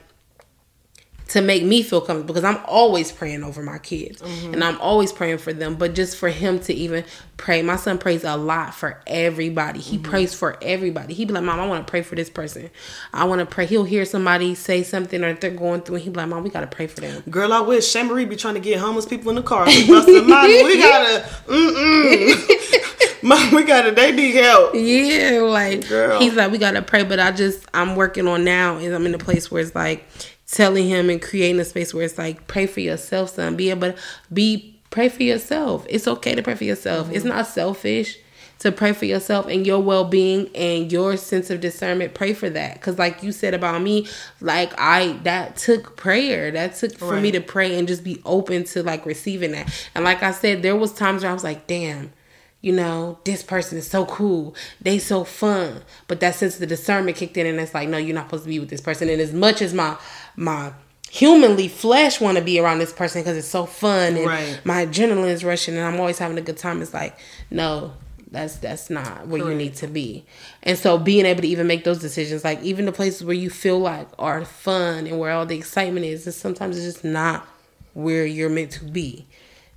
[1.29, 4.53] to make me feel comfortable because I'm always praying over my kids mm-hmm.
[4.53, 5.75] and I'm always praying for them.
[5.75, 7.05] But just for him to even
[7.37, 9.79] pray, my son prays a lot for everybody.
[9.79, 10.09] He mm-hmm.
[10.09, 11.13] prays for everybody.
[11.13, 12.71] He'd be like, Mom, I want to pray for this person.
[13.13, 13.67] I want to pray.
[13.67, 16.49] He'll hear somebody say something or they're going through, and he'd be like, Mom, we
[16.49, 17.23] gotta pray for them.
[17.29, 19.65] Girl, I wish Shan Marie be trying to get homeless people in the car.
[19.65, 23.91] we gotta, mm Mom, we gotta.
[23.91, 24.73] They need help.
[24.73, 26.19] Yeah, like Girl.
[26.19, 27.03] he's like, we gotta pray.
[27.03, 30.05] But I just, I'm working on now, and I'm in a place where it's like
[30.51, 33.55] telling him and creating a space where it's like pray for yourself son.
[33.55, 33.99] Be able to
[34.33, 35.85] be pray for yourself.
[35.89, 37.07] It's okay to pray for yourself.
[37.07, 37.15] Mm-hmm.
[37.15, 38.17] it's not selfish
[38.59, 42.13] to pray for yourself and your well-being and your sense of discernment.
[42.13, 42.73] Pray for that.
[42.73, 44.07] Because like you said about me
[44.41, 46.51] like i that took prayer.
[46.51, 47.21] That took for right.
[47.21, 49.71] me to pray and just be open to like receiving that.
[49.93, 52.11] And like i said there was times where i was like damn
[52.61, 54.53] you know, this person is so cool.
[54.81, 55.81] They so fun.
[56.07, 58.43] But that sense of the discernment kicked in and it's like, no, you're not supposed
[58.43, 59.09] to be with this person.
[59.09, 59.97] And as much as my
[60.35, 60.73] my
[61.09, 64.61] humanly flesh want to be around this person because it's so fun and right.
[64.63, 66.81] my adrenaline is rushing and I'm always having a good time.
[66.81, 67.17] It's like,
[67.49, 67.93] no,
[68.29, 69.51] that's that's not where Correct.
[69.51, 70.25] you need to be.
[70.61, 73.49] And so being able to even make those decisions, like even the places where you
[73.49, 77.47] feel like are fun and where all the excitement is, is sometimes it's just not
[77.93, 79.25] where you're meant to be.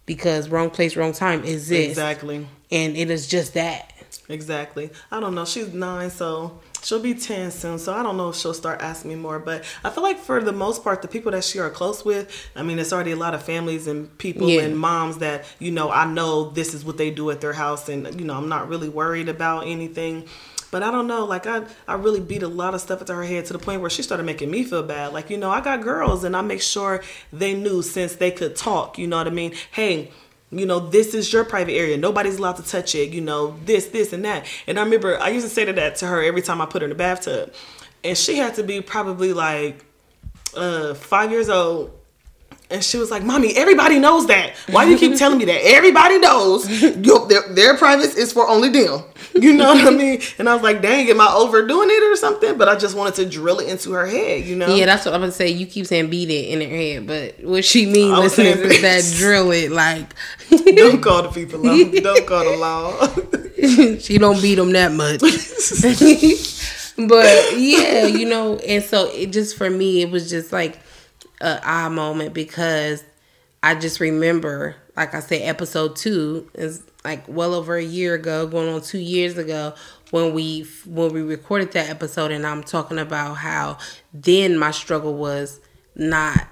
[0.07, 1.91] Because wrong place, wrong time exists.
[1.91, 2.47] Exactly.
[2.71, 3.93] And it is just that.
[4.29, 4.91] Exactly.
[5.11, 5.45] I don't know.
[5.45, 9.11] She's nine, so she'll be 10 soon so i don't know if she'll start asking
[9.11, 11.71] me more but i feel like for the most part the people that she are
[11.71, 14.63] close with i mean it's already a lot of families and people yeah.
[14.63, 17.89] and moms that you know i know this is what they do at their house
[17.89, 20.27] and you know i'm not really worried about anything
[20.73, 23.25] but I don't know, like I, I really beat a lot of stuff into her
[23.25, 25.13] head to the point where she started making me feel bad.
[25.13, 28.57] Like, you know, I got girls and I make sure they knew since they could
[28.57, 29.53] talk, you know what I mean?
[29.71, 30.11] Hey,
[30.51, 31.99] you know, this is your private area.
[31.99, 33.11] Nobody's allowed to touch it.
[33.11, 34.47] You know, this, this, and that.
[34.67, 36.81] And I remember I used to say to that to her every time I put
[36.81, 37.53] her in the bathtub.
[38.03, 39.85] And she had to be probably like
[40.57, 41.99] uh, five years old
[42.73, 44.55] and she was like, "Mommy, everybody knows that.
[44.71, 45.61] Why do you keep telling me that?
[45.65, 49.05] Everybody knows your, their, their privacy is for only them.
[49.35, 52.17] You know what I mean?" And I was like, "Dang, am I overdoing it or
[52.17, 54.45] something?" But I just wanted to drill it into her head.
[54.45, 54.75] You know?
[54.75, 55.49] Yeah, that's what I'm gonna say.
[55.49, 59.19] You keep saying beat it in her head, but what she means, listeners, is that
[59.19, 59.71] drill it.
[59.71, 60.15] Like,
[60.51, 63.09] don't call the people Don't call the law.
[63.99, 65.21] she don't beat them that much.
[67.09, 70.82] but yeah, you know, and so it just for me, it was just like
[71.43, 73.05] a eye moment because
[73.63, 78.47] I just remember, like I said, episode two is like well over a year ago,
[78.47, 79.75] going on two years ago,
[80.11, 83.79] when we when we recorded that episode, and I'm talking about how
[84.13, 85.61] then my struggle was
[85.95, 86.47] not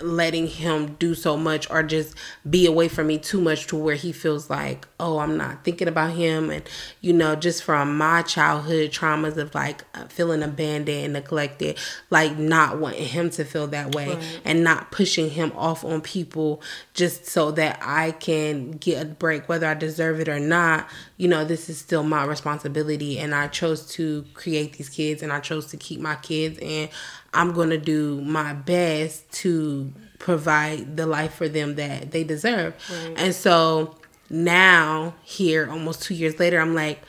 [0.00, 2.14] letting him do so much or just
[2.48, 5.88] be away from me too much to where he feels like oh i'm not thinking
[5.88, 6.62] about him and
[7.00, 11.78] you know just from my childhood traumas of like uh, feeling abandoned and neglected
[12.10, 14.40] like not wanting him to feel that way right.
[14.44, 16.62] and not pushing him off on people
[16.94, 21.28] just so that i can get a break whether i deserve it or not you
[21.28, 25.40] know this is still my responsibility and i chose to create these kids and i
[25.40, 26.88] chose to keep my kids and
[27.34, 32.74] I'm going to do my best to provide the life for them that they deserve.
[32.90, 33.14] Right.
[33.16, 33.96] And so
[34.30, 37.00] now, here, almost two years later, I'm like,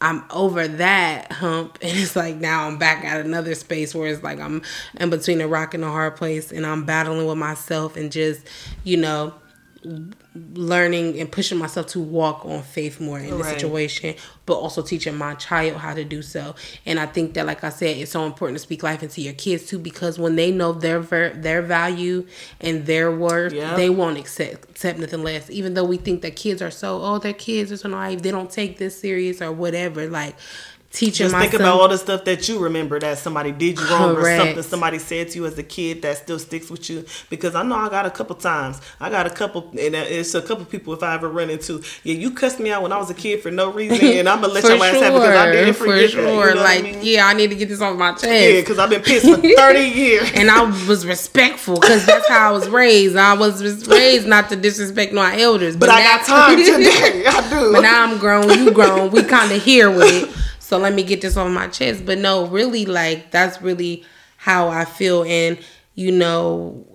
[0.00, 4.22] I'm over that hump, and it's like now I'm back at another space where it's
[4.22, 4.62] like I'm
[4.98, 8.46] in between a rock and a hard place, and I'm battling with myself and just,
[8.84, 9.34] you know,
[10.34, 14.14] learning and pushing myself to walk on faith more in the situation,
[14.46, 16.54] but also teaching my child how to do so.
[16.86, 19.32] And I think that, like I said, it's so important to speak life into your
[19.32, 22.26] kids too, because when they know their ver- their value
[22.60, 23.76] and their worth, yep.
[23.76, 25.50] they won't accept accept nothing less.
[25.50, 28.78] Even though we think that kids are so, oh, they're kids, naive, they don't take
[28.78, 30.08] this serious or whatever.
[30.08, 30.36] Like
[30.92, 34.16] teaching just think about all the stuff that you remember that somebody did you wrong
[34.16, 34.40] Correct.
[34.40, 37.04] or something somebody said to you as a kid that still sticks with you.
[37.28, 38.80] Because i know i got a couple times.
[38.98, 41.82] I got a couple and it's a couple people if i ever run into.
[42.02, 44.40] Yeah you cussed me out when i was a kid for no reason and i'm
[44.40, 46.46] gonna let your ass have it because i didn't forget for sure.
[46.46, 46.98] That, you know like I mean?
[47.02, 48.24] yeah i need to get this off my chest.
[48.24, 50.32] yeah because i've been pissed for 30 years.
[50.34, 53.16] And i was respectful because that's how i was raised.
[53.16, 57.24] I was raised not to disrespect my elders but, but i now, got time today.
[57.26, 57.72] I do.
[57.74, 59.12] But now i'm grown you grown.
[59.12, 62.06] We kind of here with it so let me get this off my chest.
[62.06, 64.04] But no, really, like that's really
[64.36, 65.24] how I feel.
[65.24, 65.58] And
[65.96, 66.86] you know,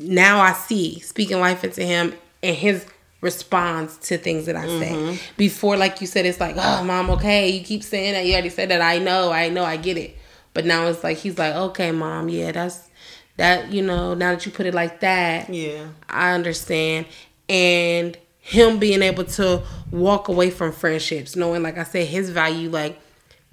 [0.00, 2.12] now I see speaking life into him
[2.42, 2.84] and his
[3.20, 4.90] response to things that I say.
[4.90, 5.16] Mm-hmm.
[5.36, 8.26] Before, like you said, it's like, oh, mom, okay, you keep saying that.
[8.26, 8.82] You already said that.
[8.82, 10.16] I know, I know, I get it.
[10.52, 12.88] But now it's like he's like, okay, mom, yeah, that's
[13.36, 13.70] that.
[13.70, 17.06] You know, now that you put it like that, yeah, I understand.
[17.48, 19.62] And him being able to
[19.92, 23.00] walk away from friendships, knowing, like I said, his value, like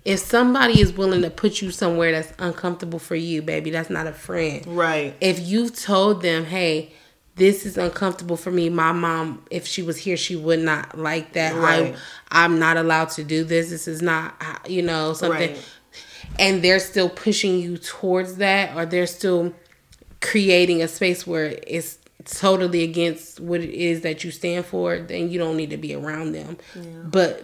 [0.07, 4.07] if somebody is willing to put you somewhere that's uncomfortable for you, baby, that's not
[4.07, 4.65] a friend.
[4.65, 5.13] Right.
[5.19, 6.93] If you've told them, hey,
[7.35, 8.69] this is uncomfortable for me.
[8.69, 11.55] My mom, if she was here, she would not like that.
[11.55, 11.93] Right.
[12.31, 13.69] I, I'm not allowed to do this.
[13.69, 14.33] This is not,
[14.65, 15.51] you know, something.
[15.51, 15.71] Right.
[16.39, 19.53] And they're still pushing you towards that, or they're still
[20.21, 25.29] creating a space where it's totally against what it is that you stand for, then
[25.29, 26.57] you don't need to be around them.
[26.75, 26.81] Yeah.
[27.03, 27.43] But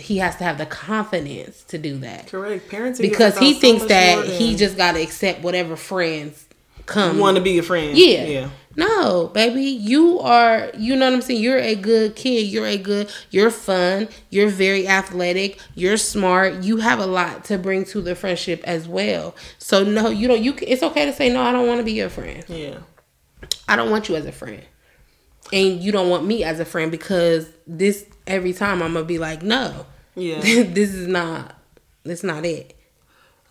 [0.00, 2.28] he has to have the confidence to do that.
[2.28, 2.68] Correct.
[2.68, 6.46] Parenting because he thinks so that he just got to accept whatever friends
[6.86, 7.18] come.
[7.18, 7.96] Want to be a friend?
[7.96, 8.24] Yeah.
[8.24, 8.50] Yeah.
[8.76, 10.70] No, baby, you are.
[10.78, 11.42] You know what I'm saying.
[11.42, 12.46] You're a good kid.
[12.46, 13.10] You're a good.
[13.30, 14.08] You're fun.
[14.30, 15.58] You're very athletic.
[15.74, 16.62] You're smart.
[16.62, 19.34] You have a lot to bring to the friendship as well.
[19.58, 20.42] So no, you don't.
[20.42, 20.54] You.
[20.62, 21.42] It's okay to say no.
[21.42, 22.44] I don't want to be your friend.
[22.46, 22.78] Yeah.
[23.66, 24.62] I don't want you as a friend,
[25.52, 29.18] and you don't want me as a friend because this every time I'm gonna be
[29.18, 31.54] like, no, yeah, this is not,
[32.04, 32.74] this not it.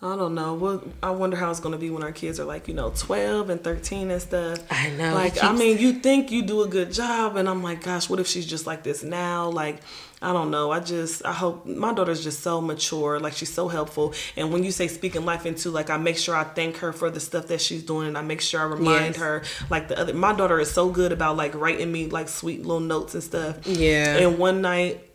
[0.00, 0.54] I don't know.
[0.54, 3.50] What I wonder how it's gonna be when our kids are like, you know, twelve
[3.50, 4.60] and thirteen and stuff.
[4.70, 5.12] I know.
[5.12, 5.44] Like, keeps...
[5.44, 8.28] I mean, you think you do a good job, and I'm like, gosh, what if
[8.28, 9.48] she's just like this now?
[9.50, 9.80] Like,
[10.20, 10.72] I don't know.
[10.72, 13.20] I just I hope my daughter's just so mature.
[13.20, 14.14] Like she's so helpful.
[14.36, 17.08] And when you say speaking life into, like I make sure I thank her for
[17.08, 19.16] the stuff that she's doing, and I make sure I remind yes.
[19.16, 19.42] her.
[19.70, 22.80] Like the other, my daughter is so good about like writing me like sweet little
[22.80, 23.64] notes and stuff.
[23.66, 24.16] Yeah.
[24.16, 25.08] And one night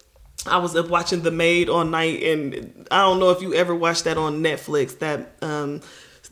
[0.46, 3.76] I was up watching The Maid all night, and I don't know if you ever
[3.76, 5.00] watched that on Netflix.
[5.00, 5.82] That um,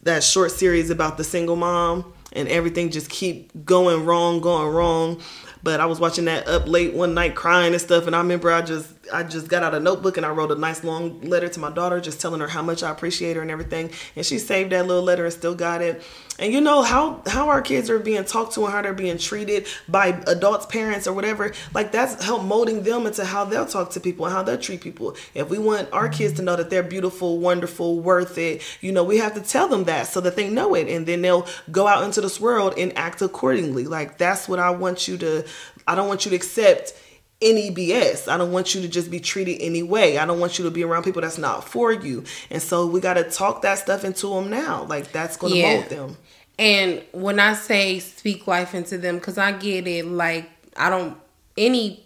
[0.04, 5.22] that short series about the single mom, and everything just keep going wrong, going wrong.
[5.64, 8.52] But I was watching that up late one night crying and stuff, and I remember
[8.52, 11.50] I just I just got out a notebook and I wrote a nice long letter
[11.50, 13.92] to my daughter, just telling her how much I appreciate her and everything.
[14.16, 16.02] And she saved that little letter and still got it.
[16.40, 19.18] And you know how how our kids are being talked to and how they're being
[19.18, 21.54] treated by adults, parents, or whatever.
[21.74, 24.82] Like that's help molding them into how they'll talk to people and how they'll treat
[24.82, 25.16] people.
[25.34, 29.04] If we want our kids to know that they're beautiful, wonderful, worth it, you know,
[29.04, 31.88] we have to tell them that so that they know it, and then they'll go
[31.88, 33.86] out into this world and act accordingly.
[33.86, 35.46] Like that's what I want you to
[35.88, 36.94] I don't want you to accept
[37.42, 38.28] any BS.
[38.28, 40.18] I don't want you to just be treated any way.
[40.18, 42.24] I don't want you to be around people that's not for you.
[42.50, 44.84] And so we got to talk that stuff into them now.
[44.84, 45.74] Like that's going to yeah.
[45.76, 46.18] mold them.
[46.60, 51.18] And when I say speak life into them, because I get it, like I don't,
[51.58, 52.04] any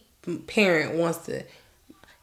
[0.47, 1.43] parent wants to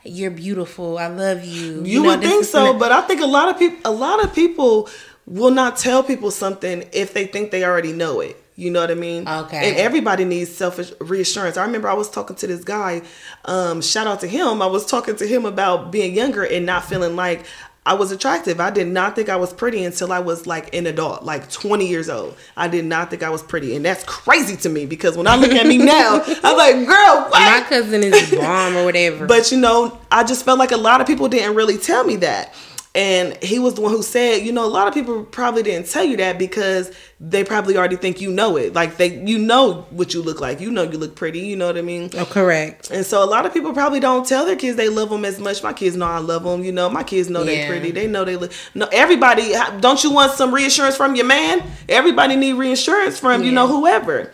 [0.05, 0.99] you're beautiful.
[0.99, 1.75] I love you.
[1.75, 4.23] You, you know, would think so, but I think a lot of people, a lot
[4.25, 4.89] of people
[5.27, 8.42] will not tell people something if they think they already know it.
[8.55, 9.27] You know what I mean?
[9.27, 9.71] Okay.
[9.71, 11.57] And everybody needs self reassurance.
[11.57, 13.03] I remember I was talking to this guy.
[13.45, 14.61] Um, shout out to him.
[14.61, 17.47] I was talking to him about being younger and not feeling like
[17.85, 18.61] I was attractive.
[18.61, 21.89] I did not think I was pretty until I was like an adult, like 20
[21.89, 22.37] years old.
[22.57, 23.75] I did not think I was pretty.
[23.75, 27.29] And that's crazy to me because when I look at me now, I'm like, girl,
[27.29, 27.33] what?
[27.33, 29.27] My cousin is bomb or whatever.
[29.27, 32.17] But you know, I just felt like a lot of people didn't really tell me
[32.17, 32.55] that.
[32.95, 35.89] And he was the one who said, you know, a lot of people probably didn't
[35.89, 38.75] tell you that because they probably already think you know it.
[38.75, 40.61] Like they you know what you look like.
[40.61, 42.11] You know you look pretty, you know what I mean?
[42.19, 42.91] Oh, correct.
[42.91, 45.39] And so a lot of people probably don't tell their kids they love them as
[45.41, 45.63] much.
[45.63, 46.91] My kids know I love them, you know.
[46.91, 47.63] My kids know yeah.
[47.63, 47.93] they pretty.
[47.93, 51.63] They know they look No everybody don't you want some reassurance from your man?
[51.89, 53.47] Everybody need reassurance from, yeah.
[53.47, 54.33] you know, whoever.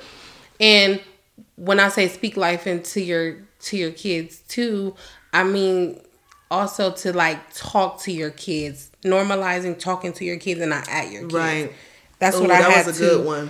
[0.58, 1.00] And
[1.54, 4.96] when I say speak life into your to your kids too,
[5.32, 6.00] I mean
[6.50, 11.10] also to like talk to your kids, normalizing talking to your kids and not at
[11.10, 11.34] your kids.
[11.34, 11.72] Right.
[12.18, 13.48] That's Ooh, what I that had to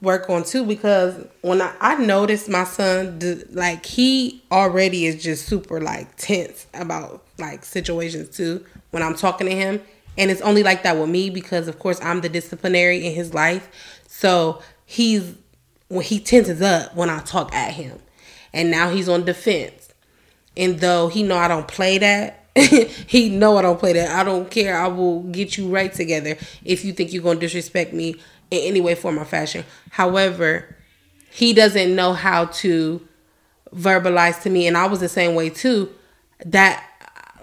[0.00, 3.18] work on too because when I, I noticed my son
[3.50, 9.46] like he already is just super like tense about like situations too when I'm talking
[9.46, 9.80] to him.
[10.18, 13.32] And it's only like that with me because of course I'm the disciplinary in his
[13.34, 14.00] life.
[14.08, 15.34] So he's
[15.88, 17.98] when he tenses up when I talk at him.
[18.52, 19.79] And now he's on defense
[20.60, 24.10] and though he know I don't play that, he know I don't play that.
[24.14, 24.76] I don't care.
[24.78, 28.10] I will get you right together if you think you're gonna disrespect me
[28.50, 29.64] in any way, form, or fashion.
[29.88, 30.76] However,
[31.30, 33.06] he doesn't know how to
[33.74, 35.90] verbalize to me, and I was the same way too.
[36.44, 36.84] That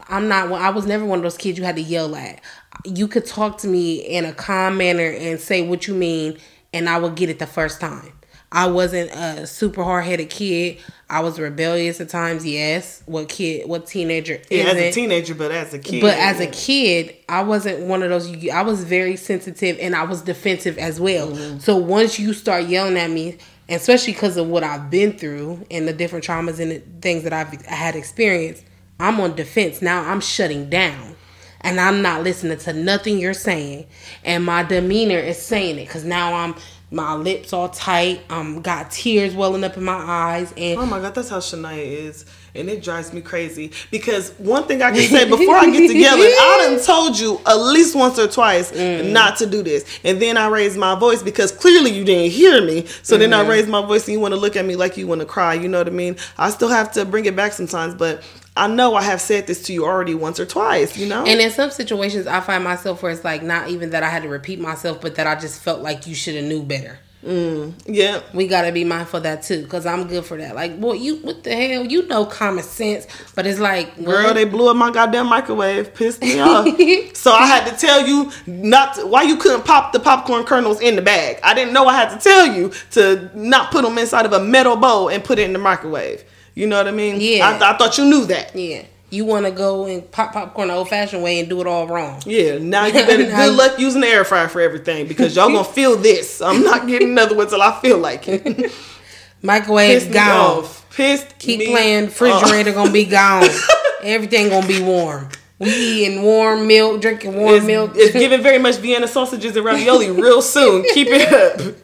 [0.08, 0.52] I'm not.
[0.52, 2.40] I was never one of those kids you had to yell at.
[2.86, 6.38] You could talk to me in a calm manner and say what you mean,
[6.72, 8.14] and I would get it the first time.
[8.52, 10.78] I wasn't a super hard headed kid.
[11.10, 13.04] I was rebellious at times, yes.
[13.06, 16.02] What kid, what teenager yeah, as a teenager, but as a kid.
[16.02, 18.50] But as a kid, I wasn't one of those.
[18.50, 21.32] I was very sensitive and I was defensive as well.
[21.32, 21.60] Mm-hmm.
[21.60, 23.38] So once you start yelling at me,
[23.70, 27.34] especially because of what I've been through and the different traumas and the things that
[27.34, 28.64] I've had experienced,
[29.00, 29.82] I'm on defense.
[29.82, 31.16] Now I'm shutting down
[31.62, 33.88] and I'm not listening to nothing you're saying.
[34.24, 36.56] And my demeanor is saying it because now I'm
[36.90, 38.22] my lips all tight.
[38.30, 41.78] Um, got tears welling up in my eyes, and oh my god, that's how Shania
[41.78, 43.72] is, and it drives me crazy.
[43.92, 47.42] Because one thing I can say before I get to yelling, I done told you
[47.46, 49.12] at least once or twice mm.
[49.12, 52.64] not to do this, and then I raised my voice because clearly you didn't hear
[52.64, 52.86] me.
[52.86, 53.22] So mm-hmm.
[53.22, 53.50] then I mm-hmm.
[53.50, 55.56] raised my voice, and you want to look at me like you want to cry.
[55.56, 56.16] You know what I mean?
[56.38, 58.24] I still have to bring it back sometimes, but
[58.58, 61.26] I know I have said this to you already once or twice, you know?
[61.26, 64.24] And in some situations, I find myself where it's like not even that I had
[64.24, 67.00] to repeat myself, but that I just felt like you should have knew better.
[67.26, 70.56] Mm, yeah, we gotta be mindful of that too, cause I'm good for that.
[70.56, 71.84] Like, boy, you what the hell?
[71.84, 76.22] You know common sense, but it's like, girl, they blew up my goddamn microwave, pissed
[76.22, 76.68] me off.
[77.16, 80.80] so I had to tell you not to, why you couldn't pop the popcorn kernels
[80.80, 81.40] in the bag.
[81.44, 84.40] I didn't know I had to tell you to not put them inside of a
[84.40, 86.24] metal bowl and put it in the microwave.
[86.58, 87.22] You know what I mean?
[87.22, 87.48] Yeah.
[87.48, 88.56] I, I thought you knew that.
[88.56, 88.84] Yeah.
[89.12, 91.86] You want to go and pop popcorn the old fashioned way and do it all
[91.86, 92.20] wrong.
[92.26, 92.58] Yeah.
[92.58, 95.96] Now you better good luck using the air fryer for everything because y'all gonna feel
[95.98, 96.42] this.
[96.42, 98.74] I'm not getting another one till I feel like it.
[99.44, 100.66] Microwave Pissed gone.
[100.90, 101.38] Pissed.
[101.38, 102.06] Keep playing.
[102.06, 103.48] Refrigerator gonna be gone.
[104.02, 105.30] Everything gonna be warm.
[105.60, 107.92] We eating warm milk, drinking warm it's, milk.
[107.94, 110.84] It's giving very much Vienna sausages and ravioli real soon.
[110.96, 111.76] Keep it up.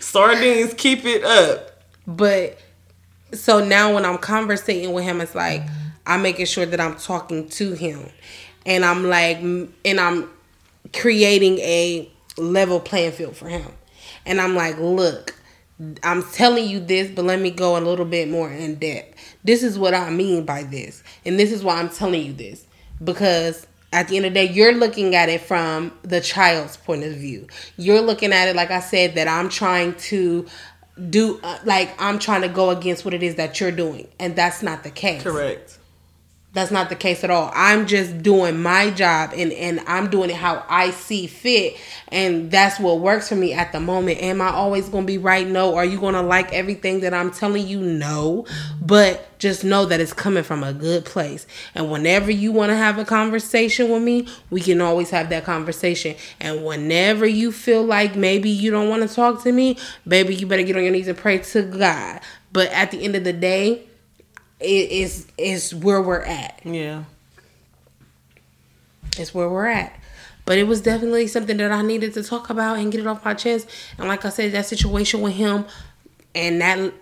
[0.00, 1.84] Sardines, keep it up.
[2.08, 2.58] But
[3.32, 5.62] so now when I'm conversating with him, it's like
[6.06, 8.08] I'm making sure that I'm talking to him,
[8.64, 10.30] and I'm like, and I'm
[10.92, 13.72] creating a level playing field for him,
[14.24, 15.34] and I'm like, look.
[16.02, 19.36] I'm telling you this, but let me go a little bit more in depth.
[19.44, 21.02] This is what I mean by this.
[21.26, 22.66] And this is why I'm telling you this.
[23.04, 27.04] Because at the end of the day, you're looking at it from the child's point
[27.04, 27.46] of view.
[27.76, 30.46] You're looking at it, like I said, that I'm trying to
[31.10, 34.34] do uh, like I'm trying to go against what it is that you're doing, and
[34.34, 35.22] that's not the case.
[35.22, 35.75] Correct.
[36.56, 37.50] That's not the case at all.
[37.54, 41.76] I'm just doing my job and, and I'm doing it how I see fit.
[42.08, 44.22] And that's what works for me at the moment.
[44.22, 45.46] Am I always going to be right?
[45.46, 45.74] No.
[45.76, 47.80] Are you going to like everything that I'm telling you?
[47.80, 48.46] No.
[48.80, 51.46] But just know that it's coming from a good place.
[51.74, 55.44] And whenever you want to have a conversation with me, we can always have that
[55.44, 56.16] conversation.
[56.40, 59.76] And whenever you feel like maybe you don't want to talk to me,
[60.08, 62.22] baby, you better get on your knees and pray to God.
[62.50, 63.85] But at the end of the day,
[64.60, 66.60] is is where we're at.
[66.64, 67.04] Yeah.
[69.18, 69.98] It's where we're at.
[70.44, 73.24] But it was definitely something that I needed to talk about and get it off
[73.24, 73.68] my chest.
[73.98, 75.64] And like I said, that situation with him
[76.34, 76.92] and that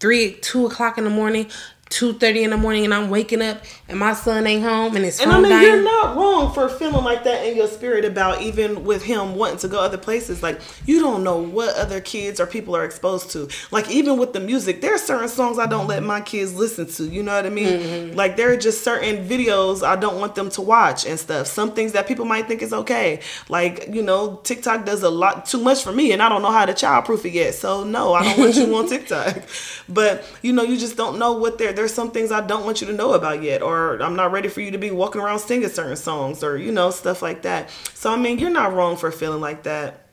[0.00, 1.46] three two o'clock in the morning,
[1.90, 5.04] two thirty in the morning and I'm waking up and my son ain't home and
[5.04, 5.66] it's and I mean dying.
[5.66, 9.58] you're not wrong for feeling like that in your spirit about even with him wanting
[9.58, 10.40] to go other places.
[10.40, 13.48] Like you don't know what other kids or people are exposed to.
[13.72, 16.86] Like even with the music, there are certain songs I don't let my kids listen
[16.86, 17.04] to.
[17.04, 17.80] You know what I mean?
[17.80, 18.16] Mm-hmm.
[18.16, 21.48] Like there are just certain videos I don't want them to watch and stuff.
[21.48, 23.20] Some things that people might think is okay.
[23.48, 26.52] Like you know, TikTok does a lot too much for me, and I don't know
[26.52, 27.54] how to childproof it yet.
[27.54, 29.42] So no, I don't want you on TikTok.
[29.88, 32.82] But you know, you just don't know what they're there's some things I don't want
[32.82, 35.38] you to know about yet, or I'm not ready for you to be walking around
[35.38, 37.70] singing certain songs, or you know stuff like that.
[37.94, 40.06] So I mean, you're not wrong for feeling like that.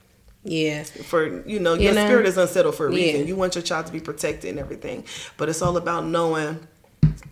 [0.46, 0.84] Yeah.
[0.84, 3.22] For you know, your you know, spirit is unsettled for a reason.
[3.22, 3.28] Yeah.
[3.28, 5.04] You want your child to be protected and everything,
[5.36, 6.66] but it's all about knowing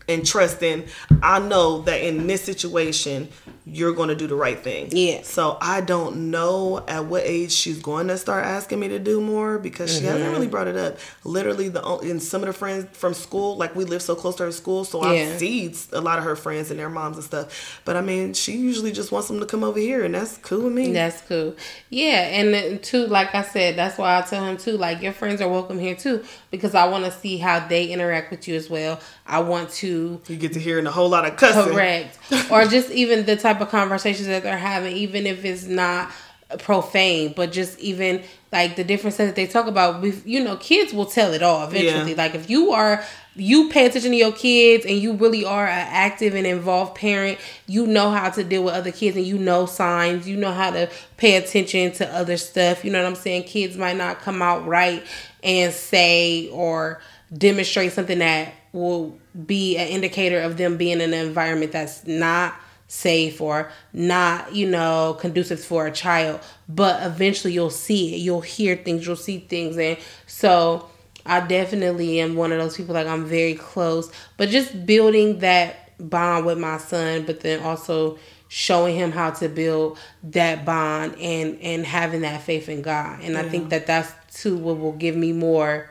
[0.07, 0.85] and trusting.
[1.21, 3.29] I know that in this situation,
[3.65, 4.89] you're going to do the right thing.
[4.91, 5.23] Yeah.
[5.23, 9.19] So I don't know at what age she's going to start asking me to do
[9.19, 10.01] more because mm-hmm.
[10.01, 10.51] she hasn't really mm-hmm.
[10.51, 10.99] brought it up.
[11.23, 14.43] Literally, the in some of the friends from school, like we live so close to
[14.43, 15.33] her school, so yeah.
[15.33, 17.81] I see a lot of her friends and their moms and stuff.
[17.85, 20.65] But I mean, she usually just wants them to come over here, and that's cool
[20.65, 20.91] with me.
[20.91, 21.55] That's cool.
[21.89, 24.77] Yeah, and too, like I said, that's why I tell him too.
[24.77, 28.29] Like your friends are welcome here too, because I want to see how they interact
[28.29, 28.99] with you as well.
[29.25, 29.94] I want to.
[30.27, 31.73] You get to hearing a whole lot of cussing.
[31.73, 32.17] Correct.
[32.51, 36.11] or just even the type of conversations that they're having, even if it's not
[36.59, 40.03] profane, but just even like the differences that they talk about.
[40.25, 42.11] You know, kids will tell it all eventually.
[42.11, 42.17] Yeah.
[42.17, 43.03] Like if you are
[43.35, 47.37] you pay attention to your kids and you really are an active and involved parent,
[47.67, 50.71] you know how to deal with other kids and you know signs, you know how
[50.71, 52.85] to pay attention to other stuff.
[52.85, 53.43] You know what I'm saying?
[53.43, 55.03] Kids might not come out right
[55.43, 57.01] and say or
[57.35, 62.55] demonstrate something that will be an indicator of them being in an environment that's not
[62.87, 66.39] safe or not, you know, conducive for a child.
[66.69, 68.17] But eventually you'll see it.
[68.17, 69.77] You'll hear things, you'll see things.
[69.77, 70.89] And so
[71.25, 74.11] I definitely am one of those people like I'm very close.
[74.37, 79.49] But just building that bond with my son, but then also showing him how to
[79.49, 83.21] build that bond and and having that faith in God.
[83.21, 83.41] And yeah.
[83.41, 84.11] I think that that's
[84.41, 85.89] too what will give me more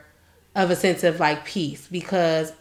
[0.55, 2.53] of a sense of like peace because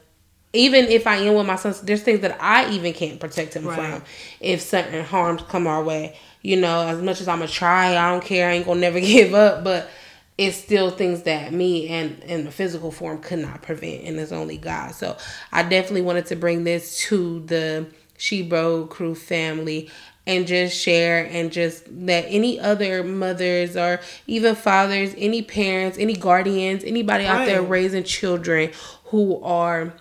[0.54, 3.66] even if I am with my son, there's things that I even can't protect him
[3.66, 3.76] right.
[3.76, 4.02] from
[4.40, 6.16] if certain harms come our way.
[6.42, 8.48] You know, as much as I'm gonna try, I don't care.
[8.48, 9.88] I ain't gonna never give up, but
[10.36, 14.32] it's still things that me and in the physical form could not prevent, and it's
[14.32, 14.94] only God.
[14.94, 15.16] So
[15.52, 17.86] I definitely wanted to bring this to the
[18.16, 19.90] She Bro Crew family
[20.26, 26.14] and just share and just let any other mothers or even fathers, any parents, any
[26.14, 27.42] guardians, anybody right.
[27.42, 28.70] out there raising children
[29.06, 29.92] who are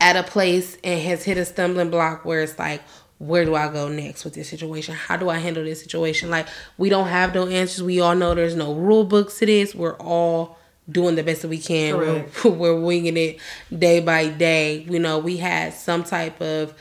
[0.00, 2.82] at a place and has hit a stumbling block where it's like,
[3.18, 4.94] where do I go next with this situation?
[4.94, 6.30] How do I handle this situation?
[6.30, 6.48] Like,
[6.78, 7.82] we don't have no answers.
[7.82, 9.74] We all know there's no rule books to this.
[9.74, 10.58] We're all
[10.90, 11.98] doing the best that we can.
[11.98, 13.38] We're, we're, winging it
[13.76, 14.86] day by day.
[14.88, 16.72] You know, we had some type of,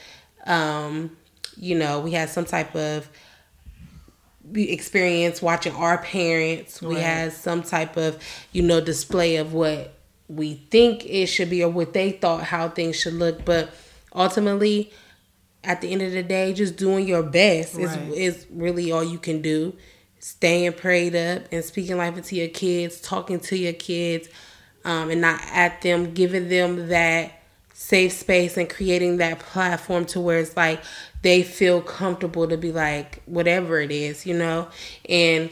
[0.46, 1.18] um,
[1.58, 3.10] you know, we had some type of
[4.56, 6.82] experience watching our parents.
[6.82, 6.90] Right.
[6.90, 8.18] We had some type of,
[8.54, 9.99] you know, display of what
[10.30, 13.44] we think it should be or what they thought how things should look.
[13.44, 13.72] But
[14.16, 14.94] ultimately,
[15.64, 17.86] at the end of the day, just doing your best right.
[17.86, 19.76] is is really all you can do.
[20.20, 24.30] Staying prayed up and speaking life into your kids, talking to your kids,
[24.86, 27.34] um, and not at them, giving them that
[27.74, 30.82] safe space and creating that platform to where it's like
[31.22, 34.68] they feel comfortable to be like whatever it is, you know,
[35.08, 35.50] and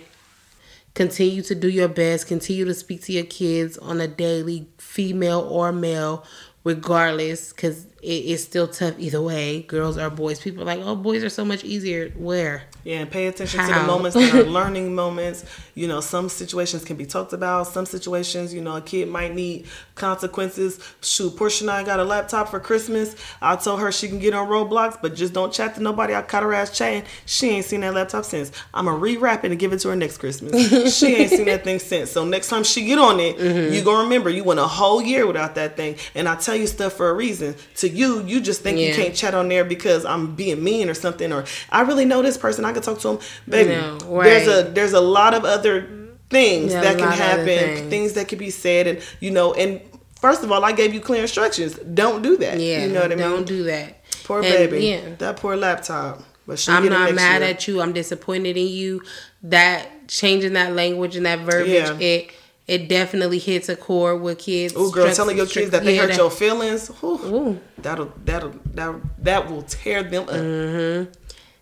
[0.98, 2.26] Continue to do your best.
[2.26, 6.26] Continue to speak to your kids on a daily, female or male,
[6.64, 9.64] regardless, because it, it's still tough either way.
[9.64, 10.40] Girls or boys.
[10.40, 12.10] People are like, oh, boys are so much easier.
[12.12, 12.64] Where?
[12.84, 13.68] Yeah, and pay attention How?
[13.68, 15.44] to the moments that are learning moments.
[15.76, 17.68] You know, some situations can be talked about.
[17.68, 20.80] Some situations, you know, a kid might need consequences.
[21.02, 23.16] Shoot, Portia and I got a laptop for Christmas.
[23.42, 26.14] I told her she can get on Roblox, but just don't chat to nobody.
[26.16, 27.04] I caught her ass chatting.
[27.26, 28.52] She ain't seen that laptop since.
[28.74, 30.96] I'm gonna rewrap it and give it to her next Christmas.
[30.98, 32.12] she ain't seen that thing since.
[32.12, 33.74] So next time she get on it, mm-hmm.
[33.74, 35.98] you gonna remember you went a whole year without that thing.
[36.16, 37.56] And I tell you stuff for a reason.
[37.76, 38.88] To you, you just think yeah.
[38.88, 42.22] you can't chat on there because I'm being mean or something, or I really know
[42.22, 42.66] this person.
[42.66, 43.70] I can talk to them, baby.
[43.72, 44.24] No, right.
[44.26, 45.88] There's a there's a lot of other
[46.30, 47.90] things yeah, that can happen, things.
[47.90, 49.82] things that can be said, and you know, and
[50.20, 51.76] first of all, I gave you clear instructions.
[51.76, 52.60] Don't do that.
[52.60, 53.30] Yeah, you know what I mean.
[53.30, 54.04] Don't do that.
[54.24, 54.86] Poor and, baby.
[54.86, 55.16] Yeah.
[55.18, 56.22] That poor laptop.
[56.46, 57.50] But I'm not mad year.
[57.50, 57.82] at you.
[57.82, 59.02] I'm disappointed in you.
[59.44, 62.00] That changing that language and that verbiage, yeah.
[62.00, 62.34] it
[62.68, 64.74] it definitely hits a chord with kids.
[64.76, 68.54] Oh, girl, telling your kids that they yeah, hurt that, your feelings, whew, that'll that'll
[68.74, 70.30] that that will tear them up.
[70.30, 71.12] Mm-hmm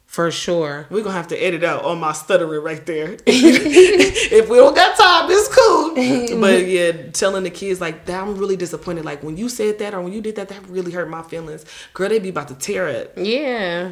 [0.08, 0.88] For sure.
[0.89, 3.18] We're gonna have to edit out all my stuttering right there.
[3.28, 5.86] if we don't got time, it's cool.
[6.39, 9.03] But yeah, telling the kids like that, I'm really disappointed.
[9.06, 11.66] Like when you said that or when you did that, that really hurt my feelings.
[11.93, 13.14] Girl, they be about to tear it.
[13.18, 13.91] Yeah.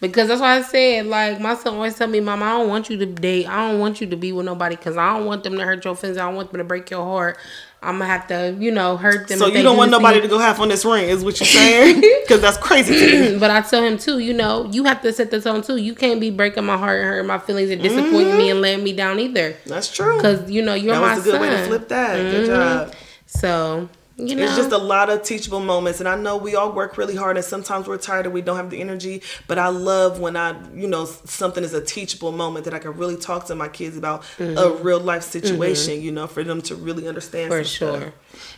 [0.00, 2.90] Because that's why I said, like, my son always tell me, Mom, I don't want
[2.90, 3.48] you to date.
[3.48, 5.84] I don't want you to be with nobody because I don't want them to hurt
[5.84, 6.18] your feelings.
[6.18, 7.38] I don't want them to break your heart.
[7.82, 9.38] I'm gonna have to, you know, hurt them.
[9.38, 12.00] So you don't want nobody to go half on this ring, is what you're saying?
[12.22, 13.38] Because that's crazy.
[13.38, 15.76] but I tell him too, you know, you have to set the tone too.
[15.76, 18.38] You can't be breaking my heart and hurting my feelings and disappointing mm-hmm.
[18.38, 19.56] me and letting me down either.
[19.66, 20.16] That's true.
[20.16, 21.40] Because you know you're that my was a good son.
[21.42, 22.18] way to flip that.
[22.18, 22.30] Mm-hmm.
[22.30, 22.94] Good job.
[23.26, 24.44] So you know?
[24.44, 27.36] It's just a lot of teachable moments, and I know we all work really hard,
[27.36, 29.22] and sometimes we're tired and we don't have the energy.
[29.46, 32.92] But I love when I, you know, something is a teachable moment that I can
[32.96, 34.56] really talk to my kids about mm-hmm.
[34.56, 35.94] a real life situation.
[35.94, 36.04] Mm-hmm.
[36.04, 37.50] You know, for them to really understand.
[37.50, 37.98] For sure.
[37.98, 38.12] Stuff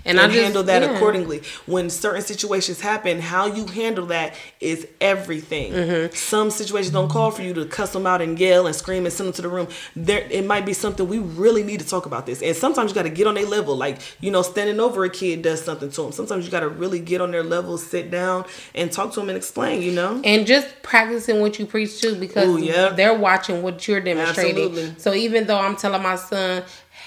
[0.05, 0.95] and, and I handle that yeah.
[0.95, 1.43] accordingly.
[1.67, 5.73] When certain situations happen, how you handle that is everything.
[5.73, 6.15] Mm-hmm.
[6.15, 9.13] Some situations don't call for you to cuss them out and yell and scream and
[9.13, 9.69] send them to the room.
[9.95, 12.43] There, it might be something we really need to talk about this.
[12.43, 13.77] And sometimes you got to get on their level.
[13.77, 16.13] Like you know, standing over a kid does something to them.
[16.13, 19.29] Sometimes you got to really get on their level, sit down, and talk to them
[19.29, 19.83] and explain.
[19.83, 22.91] You know, and just practicing what you preach too, because Ooh, yeah.
[22.91, 24.67] they're watching what you're demonstrating.
[24.67, 24.99] Absolutely.
[24.99, 26.63] So even though I'm telling my son,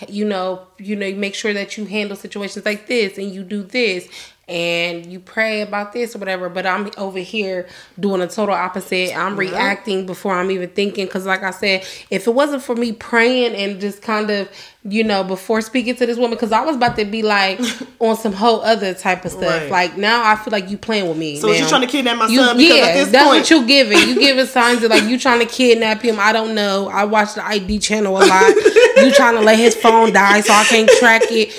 [0.10, 3.64] you know, you know, make sure that you handle situations like this and you do
[3.64, 4.08] this
[4.52, 6.50] and you pray about this or whatever.
[6.50, 7.68] But i'm over here
[8.00, 9.16] doing a total opposite.
[9.16, 11.06] I'm reacting before i'm even thinking.
[11.06, 14.50] Because like i said if it wasn't for me praying and just kind of
[14.84, 17.60] you know before speaking to this woman because i was about to be like
[18.00, 19.62] on some whole other type of stuff.
[19.62, 19.72] Right.
[19.72, 22.28] like now i feel like you playing with me so you trying to kidnap my
[22.28, 22.60] you, son?
[22.60, 23.42] Yeah that's point...
[23.42, 23.98] what you giving.
[23.98, 26.20] You giving signs of like you trying to kidnap him.
[26.20, 26.90] I don't know.
[26.90, 28.54] I watch the ID channel a lot
[28.98, 31.54] you trying to let his phone die so i can't track it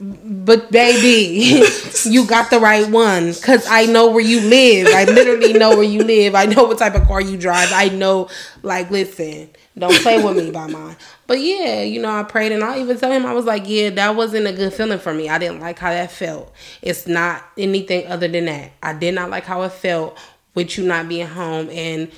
[0.00, 1.62] but baby,
[2.06, 4.88] you got the right one because I know where you live.
[4.94, 6.34] I literally know where you live.
[6.34, 7.70] I know what type of car you drive.
[7.70, 8.30] I know,
[8.62, 10.96] like, listen, don't play with me by mine.
[11.26, 13.90] But yeah, you know, I prayed and I even tell him I was like, yeah,
[13.90, 15.28] that wasn't a good feeling for me.
[15.28, 16.50] I didn't like how that felt.
[16.80, 18.72] It's not anything other than that.
[18.82, 20.18] I did not like how it felt
[20.54, 22.10] with you not being home and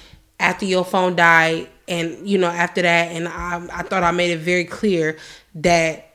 [0.42, 4.30] after your phone died and you know after that and I, I thought I made
[4.30, 5.18] it very clear
[5.56, 6.12] that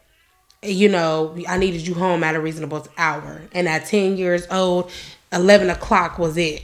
[0.64, 3.42] you know, I needed you home at a reasonable hour.
[3.54, 4.92] And at 10 years old,
[5.32, 6.64] 11 o'clock was it.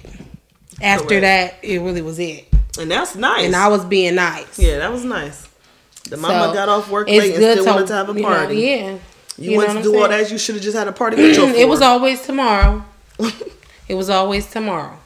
[0.82, 1.62] After Correct.
[1.62, 2.48] that, it really was it.
[2.80, 3.46] And that's nice.
[3.46, 4.58] And I was being nice.
[4.58, 5.48] Yeah, that was nice.
[6.10, 8.56] The mama so, got off work late and still to, wanted to have a party.
[8.56, 8.98] You know, yeah.
[9.38, 10.02] You, you went to do saying?
[10.02, 10.32] all that.
[10.32, 12.84] You should have just had a party with your It was always tomorrow.
[13.88, 14.98] it was always tomorrow.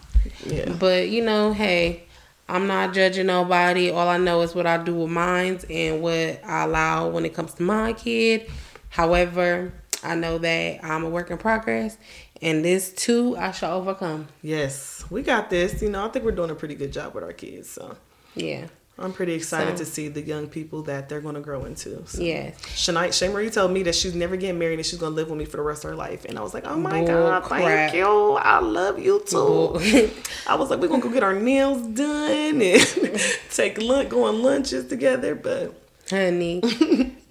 [0.46, 0.72] Yeah.
[0.74, 2.07] But, you know, hey,
[2.50, 3.92] I'm not judging nobody.
[3.92, 7.34] All I know is what I do with mines and what I allow when it
[7.34, 8.50] comes to my kid
[8.90, 9.74] However,
[10.04, 11.98] I know that I'm a work in progress,
[12.42, 14.28] and this too I shall overcome.
[14.42, 15.82] Yes, we got this.
[15.82, 17.70] You know, I think we're doing a pretty good job with our kids.
[17.70, 17.96] So
[18.36, 18.68] yeah.
[19.00, 22.04] I'm pretty excited so, to see the young people that they're going to grow into.
[22.08, 22.22] So.
[22.22, 22.60] Yes.
[22.62, 25.30] Shania, Shay Marie told me that she's never getting married and she's going to live
[25.30, 26.26] with me for the rest of her life.
[26.26, 27.62] And I was like, oh my Bull God, crap.
[27.62, 28.08] thank you.
[28.08, 29.80] I love you too.
[30.48, 32.82] I was like, we're going to go get our nails done and
[33.52, 35.36] take lunch, go on lunches together.
[35.36, 35.80] But,
[36.10, 36.62] honey,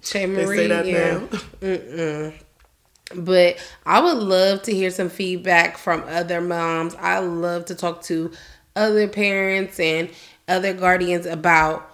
[0.01, 0.67] Che Marie.
[0.67, 1.19] yeah.
[1.59, 2.33] Mm-mm.
[3.15, 6.95] But I would love to hear some feedback from other moms.
[6.95, 8.31] I love to talk to
[8.75, 10.09] other parents and
[10.47, 11.93] other guardians about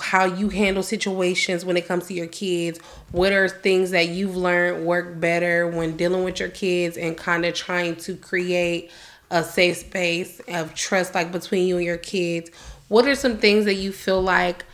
[0.00, 2.80] how you handle situations when it comes to your kids.
[3.12, 7.44] What are things that you've learned work better when dealing with your kids and kind
[7.44, 8.90] of trying to create
[9.30, 12.50] a safe space of trust like between you and your kids?
[12.88, 14.64] What are some things that you feel like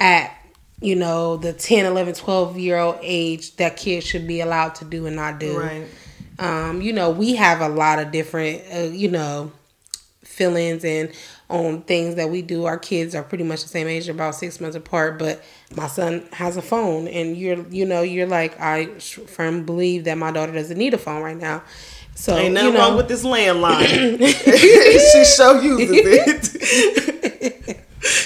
[0.00, 0.36] at
[0.80, 4.84] you know, the 10, 11, 12 year old age that kids should be allowed to
[4.84, 5.58] do and not do.
[5.58, 5.86] Right.
[6.38, 9.52] Um, you know, we have a lot of different, uh, you know,
[10.30, 11.12] feelings and
[11.48, 12.64] on things that we do.
[12.64, 15.18] Our kids are pretty much the same age, about six months apart.
[15.18, 15.42] But
[15.74, 20.16] my son has a phone, and you're, you know, you're like, I firmly believe that
[20.16, 21.62] my daughter doesn't need a phone right now.
[22.14, 23.86] So ain't nothing you know, wrong with this landline.
[25.12, 27.79] she so uses it.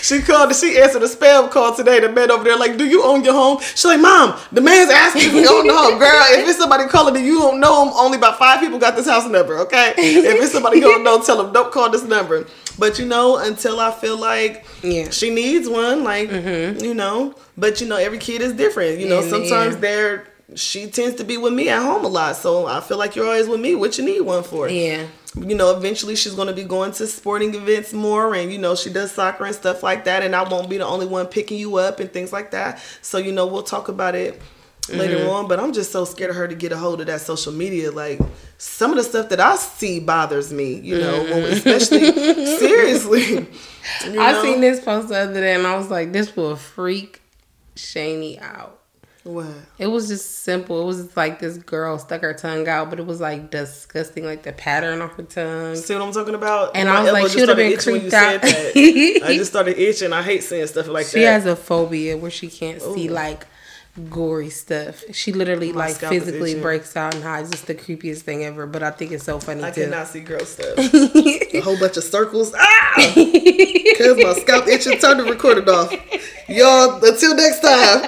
[0.05, 0.55] She called.
[0.55, 1.99] She answered a spam call today.
[1.99, 4.91] The man over there like, "Do you own your home?" She's like, "Mom, the man's
[4.91, 6.23] asking if you own the home, girl.
[6.29, 9.09] If it's somebody calling and you don't know him, only about five people got this
[9.09, 9.57] house number.
[9.61, 12.47] Okay, if it's somebody you don't know, tell them don't call this number.
[12.79, 16.85] But you know, until I feel like yeah, she needs one, like mm-hmm.
[16.85, 17.35] you know.
[17.57, 18.99] But you know, every kid is different.
[18.99, 19.81] You know, and, sometimes yeah.
[19.81, 23.17] they're she tends to be with me at home a lot, so I feel like
[23.17, 23.75] you're always with me.
[23.75, 24.69] What you need one for?
[24.69, 28.59] Yeah you know, eventually she's going to be going to sporting events more and, you
[28.59, 30.23] know, she does soccer and stuff like that.
[30.23, 32.81] And I won't be the only one picking you up and things like that.
[33.03, 34.41] So, you know, we'll talk about it
[34.89, 35.31] later mm-hmm.
[35.31, 35.49] on.
[35.49, 37.91] But I'm just so scared of her to get a hold of that social media.
[37.91, 38.21] Like
[38.59, 40.75] some of the stuff that I see bothers me.
[40.75, 41.53] You know, mm-hmm.
[41.53, 42.13] especially
[42.59, 43.49] seriously.
[44.03, 44.23] You know?
[44.23, 47.21] I seen this post the other day, and I was like, "This will freak
[47.77, 48.81] Shani out."
[49.25, 49.47] What?
[49.79, 50.83] It was just simple.
[50.83, 54.43] It was like this girl stuck her tongue out, but it was like disgusting, like
[54.43, 55.77] the pattern on her tongue.
[55.77, 56.77] See what I'm talking about?
[56.77, 58.41] And My I was like, she would have been creeped out.
[58.45, 60.13] I just started itching.
[60.13, 61.19] I hate seeing stuff like she that.
[61.21, 62.95] She has a phobia where she can't Ooh.
[62.95, 63.47] see like
[64.11, 65.03] gory stuff.
[65.13, 67.51] She literally My like physically breaks out and hides.
[67.51, 68.67] It's the creepiest thing ever.
[68.67, 69.65] But I think it's so funny.
[69.65, 69.85] I too.
[69.85, 70.77] cannot see girl stuff.
[70.79, 72.53] a whole bunch of circles.
[72.55, 74.99] Ah, because my scalp itching.
[74.99, 75.91] Turn the recording off.
[76.47, 77.03] Y'all.
[77.03, 78.07] Until next time.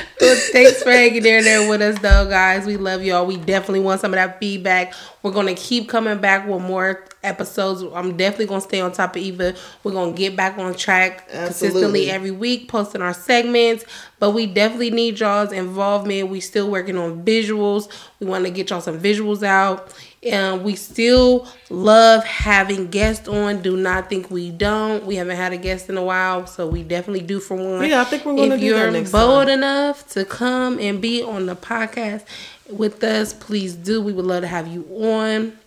[0.22, 2.64] well, thanks for hanging there there with us, though, guys.
[2.64, 3.26] We love y'all.
[3.26, 4.94] We definitely want some of that feedback.
[5.22, 7.82] We're gonna keep coming back with more episodes.
[7.94, 9.54] I'm definitely gonna stay on top of Eva.
[9.82, 11.46] We're gonna get back on track Absolutely.
[11.46, 13.84] consistently every week, posting our segments.
[14.18, 16.28] But we definitely need y'all's involvement.
[16.28, 17.88] We still working on visuals.
[18.20, 19.92] We want to get y'all some visuals out.
[20.24, 23.60] And we still love having guests on.
[23.60, 25.04] Do not think we don't.
[25.04, 27.88] We haven't had a guest in a while, so we definitely do for one.
[27.88, 29.58] Yeah, I think we're going to do that next If you're bold time.
[29.58, 32.24] enough to come and be on the podcast
[32.70, 34.00] with us, please do.
[34.00, 35.58] We would love to have you on.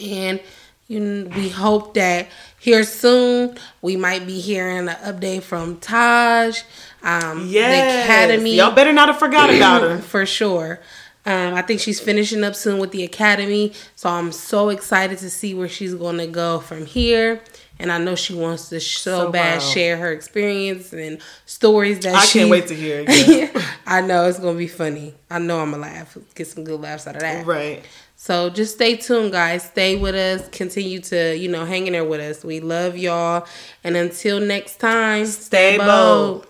[0.00, 0.40] And
[0.88, 6.62] you, we hope that here soon we might be hearing an update from Taj.
[7.02, 8.06] Um, yes.
[8.08, 8.56] the Academy.
[8.56, 10.80] Y'all better not have forgot about her for sure.
[11.28, 15.28] Um, I think she's finishing up soon with the Academy, so I'm so excited to
[15.28, 17.42] see where she's going to go from here.
[17.78, 22.14] And I know she wants to so, so bad share her experience and stories that
[22.14, 22.38] I she.
[22.38, 23.02] I can't wait to hear.
[23.02, 23.50] Again.
[23.86, 25.14] I know it's gonna be funny.
[25.30, 27.46] I know I'm gonna laugh, get some good laughs out of that.
[27.46, 27.84] Right.
[28.16, 29.62] So just stay tuned, guys.
[29.62, 30.48] Stay with us.
[30.48, 32.44] Continue to, you know, hang in there with us.
[32.44, 33.46] We love y'all.
[33.84, 36.42] And until next time, stay, stay bold.
[36.42, 36.47] bold.